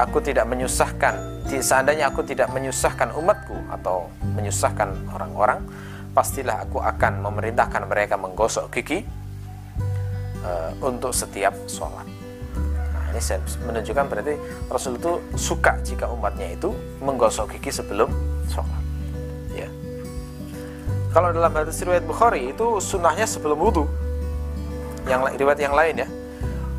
aku 0.00 0.24
tidak 0.24 0.48
menyusahkan 0.48 1.34
seandainya 1.48 2.08
aku 2.08 2.24
tidak 2.24 2.48
menyusahkan 2.50 3.12
umatku 3.14 3.54
atau 3.68 4.08
menyusahkan 4.34 4.90
orang-orang 5.12 5.60
pastilah 6.14 6.62
aku 6.64 6.80
akan 6.80 7.20
memerintahkan 7.26 7.84
mereka 7.90 8.14
menggosok 8.14 8.70
gigi 8.70 9.02
uh, 10.46 10.70
untuk 10.80 11.10
setiap 11.10 11.52
sholat. 11.66 12.06
Nah, 12.94 13.04
ini 13.10 13.20
menunjukkan 13.66 14.04
berarti 14.06 14.34
Rasul 14.70 14.96
itu 14.96 15.18
suka 15.34 15.74
jika 15.82 16.06
umatnya 16.06 16.54
itu 16.54 16.70
menggosok 17.02 17.58
gigi 17.58 17.74
sebelum 17.74 18.08
sholat. 18.46 18.82
Ya. 19.52 19.68
Kalau 21.10 21.34
dalam 21.34 21.50
hadis 21.50 21.82
riwayat 21.82 22.06
Bukhari 22.06 22.54
itu 22.54 22.78
sunnahnya 22.78 23.26
sebelum 23.26 23.58
wudhu. 23.58 23.84
Yang 25.04 25.36
riwayat 25.36 25.60
yang 25.60 25.74
lain 25.74 25.94
ya. 26.06 26.08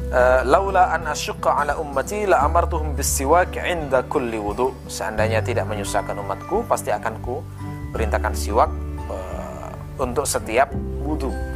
Uh, 0.06 0.46
laula 0.46 0.94
an 0.94 1.10
asyqa 1.10 1.66
ala 1.66 1.82
ummati 1.82 2.30
la 2.30 2.46
amartuhum 2.46 2.94
bisiwak 2.94 3.58
inda 3.58 4.06
kulli 4.06 4.38
wudu. 4.38 4.72
Seandainya 4.86 5.42
tidak 5.42 5.66
menyusahkan 5.66 6.16
umatku, 6.16 6.62
pasti 6.70 6.94
akan 6.94 7.14
ku 7.26 7.42
perintahkan 7.90 8.34
siwak 8.38 8.70
uh, 9.10 9.72
untuk 9.98 10.30
setiap 10.30 10.70
wudhu 11.02 11.56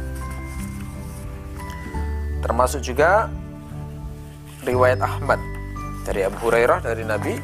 termasuk 2.40 2.80
juga 2.80 3.28
riwayat 4.64 5.00
Ahmad 5.00 5.38
dari 6.02 6.24
Abu 6.24 6.48
Hurairah 6.48 6.80
dari 6.82 7.04
Nabi. 7.04 7.36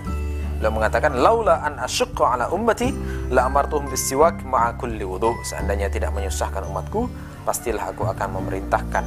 Beliau 0.57 0.73
mengatakan 0.73 1.21
laula 1.21 1.61
an 1.61 1.77
asyqa 1.77 2.33
ala 2.33 2.49
ummati 2.49 2.89
la 3.29 3.45
amartuhum 3.45 3.93
bisiwak 3.93 4.41
ma'a 4.41 4.73
kulli 4.81 5.05
wudu. 5.05 5.37
Seandainya 5.45 5.93
tidak 5.93 6.17
menyusahkan 6.17 6.65
umatku 6.65 7.13
pastilah 7.45 7.93
aku 7.93 8.09
akan 8.09 8.41
memerintahkan 8.41 9.05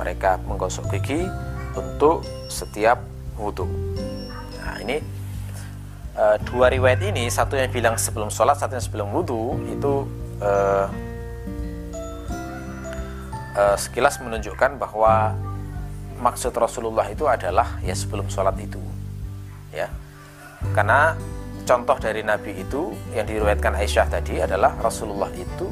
mereka 0.00 0.40
menggosok 0.48 0.88
gigi 0.96 1.28
untuk 1.76 2.24
setiap 2.48 3.04
wudhu. 3.36 3.68
Nah 4.64 4.80
ini 4.80 5.04
uh, 6.16 6.40
dua 6.48 6.72
riwayat 6.72 7.04
ini 7.04 7.28
satu 7.28 7.60
yang 7.60 7.68
bilang 7.68 8.00
sebelum 8.00 8.32
sholat 8.32 8.56
satu 8.56 8.80
yang 8.80 8.84
sebelum 8.84 9.08
wudhu 9.12 9.60
itu 9.68 10.08
uh, 10.40 10.88
uh, 13.60 13.76
sekilas 13.76 14.16
menunjukkan 14.24 14.80
bahwa 14.80 15.36
maksud 16.20 16.56
Rasulullah 16.56 17.04
itu 17.12 17.28
adalah 17.28 17.76
ya 17.84 17.92
sebelum 17.92 18.32
sholat 18.32 18.56
itu 18.56 18.80
ya. 19.72 19.92
Karena 20.76 21.16
contoh 21.64 21.96
dari 21.96 22.20
Nabi 22.20 22.60
itu 22.60 22.92
yang 23.16 23.24
diriwayatkan 23.24 23.76
Aisyah 23.76 24.06
tadi 24.08 24.40
adalah 24.40 24.76
Rasulullah 24.80 25.32
itu 25.32 25.68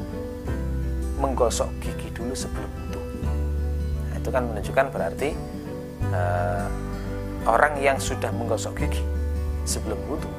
menggosok 1.19 1.67
gigi 1.83 2.09
dulu 2.15 2.33
sebelum 2.33 2.78
itu 4.29 4.37
kan 4.37 4.45
menunjukkan 4.45 4.85
berarti 4.93 5.33
uh, 6.13 6.69
orang 7.49 7.73
yang 7.81 7.97
sudah 7.97 8.29
menggosok 8.29 8.77
gigi 8.77 9.01
sebelum 9.65 9.97
wudhu 10.05 10.29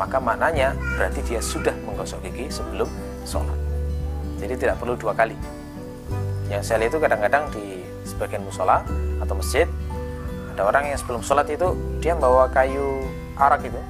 maka 0.00 0.16
maknanya 0.16 0.72
berarti 0.96 1.20
dia 1.28 1.44
sudah 1.44 1.76
menggosok 1.84 2.24
gigi 2.24 2.48
sebelum 2.48 2.88
sholat 3.28 3.52
jadi 4.40 4.56
tidak 4.56 4.74
perlu 4.80 4.96
dua 4.96 5.12
kali 5.12 5.36
yang 6.48 6.64
saya 6.64 6.80
lihat 6.80 6.96
itu 6.96 6.98
kadang-kadang 7.04 7.44
di 7.52 7.84
sebagian 8.08 8.40
musola 8.40 8.80
atau 9.20 9.36
masjid 9.36 9.68
ada 10.56 10.64
orang 10.64 10.88
yang 10.88 10.96
sebelum 10.96 11.20
sholat 11.20 11.52
itu 11.52 11.76
dia 12.00 12.16
bawa 12.16 12.48
kayu 12.48 13.04
arak 13.36 13.68
itu 13.68 13.80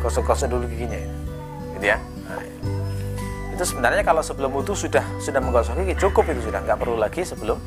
gosok-gosok 0.00 0.48
dulu 0.48 0.64
giginya 0.64 0.96
ya. 0.96 1.10
gitu 1.76 1.86
ya 1.92 1.98
nah, 2.24 2.40
itu 3.52 3.64
sebenarnya 3.68 4.00
kalau 4.00 4.24
sebelum 4.24 4.48
wudhu 4.48 4.72
sudah 4.72 5.04
sudah 5.20 5.44
menggosok 5.44 5.76
gigi 5.84 6.00
cukup 6.00 6.24
itu 6.32 6.48
sudah 6.48 6.64
nggak 6.64 6.80
perlu 6.80 6.96
lagi 6.96 7.20
sebelum 7.20 7.60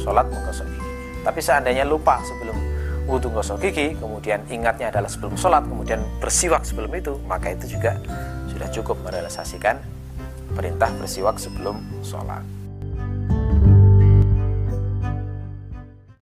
sholat 0.00 0.26
menggosok 0.32 0.66
gigi 0.66 0.90
tapi 1.20 1.40
seandainya 1.44 1.84
lupa 1.84 2.18
sebelum 2.24 2.56
wudhu 3.04 3.28
gosok 3.32 3.60
gigi 3.60 3.92
kemudian 3.98 4.40
ingatnya 4.48 4.88
adalah 4.88 5.10
sebelum 5.10 5.36
sholat 5.36 5.66
kemudian 5.66 6.00
bersiwak 6.22 6.64
sebelum 6.64 6.90
itu 6.96 7.18
maka 7.28 7.52
itu 7.52 7.76
juga 7.78 7.98
sudah 8.48 8.68
cukup 8.72 8.96
merealisasikan 9.04 9.78
perintah 10.54 10.90
bersiwak 10.98 11.36
sebelum 11.36 11.80
sholat 12.02 12.42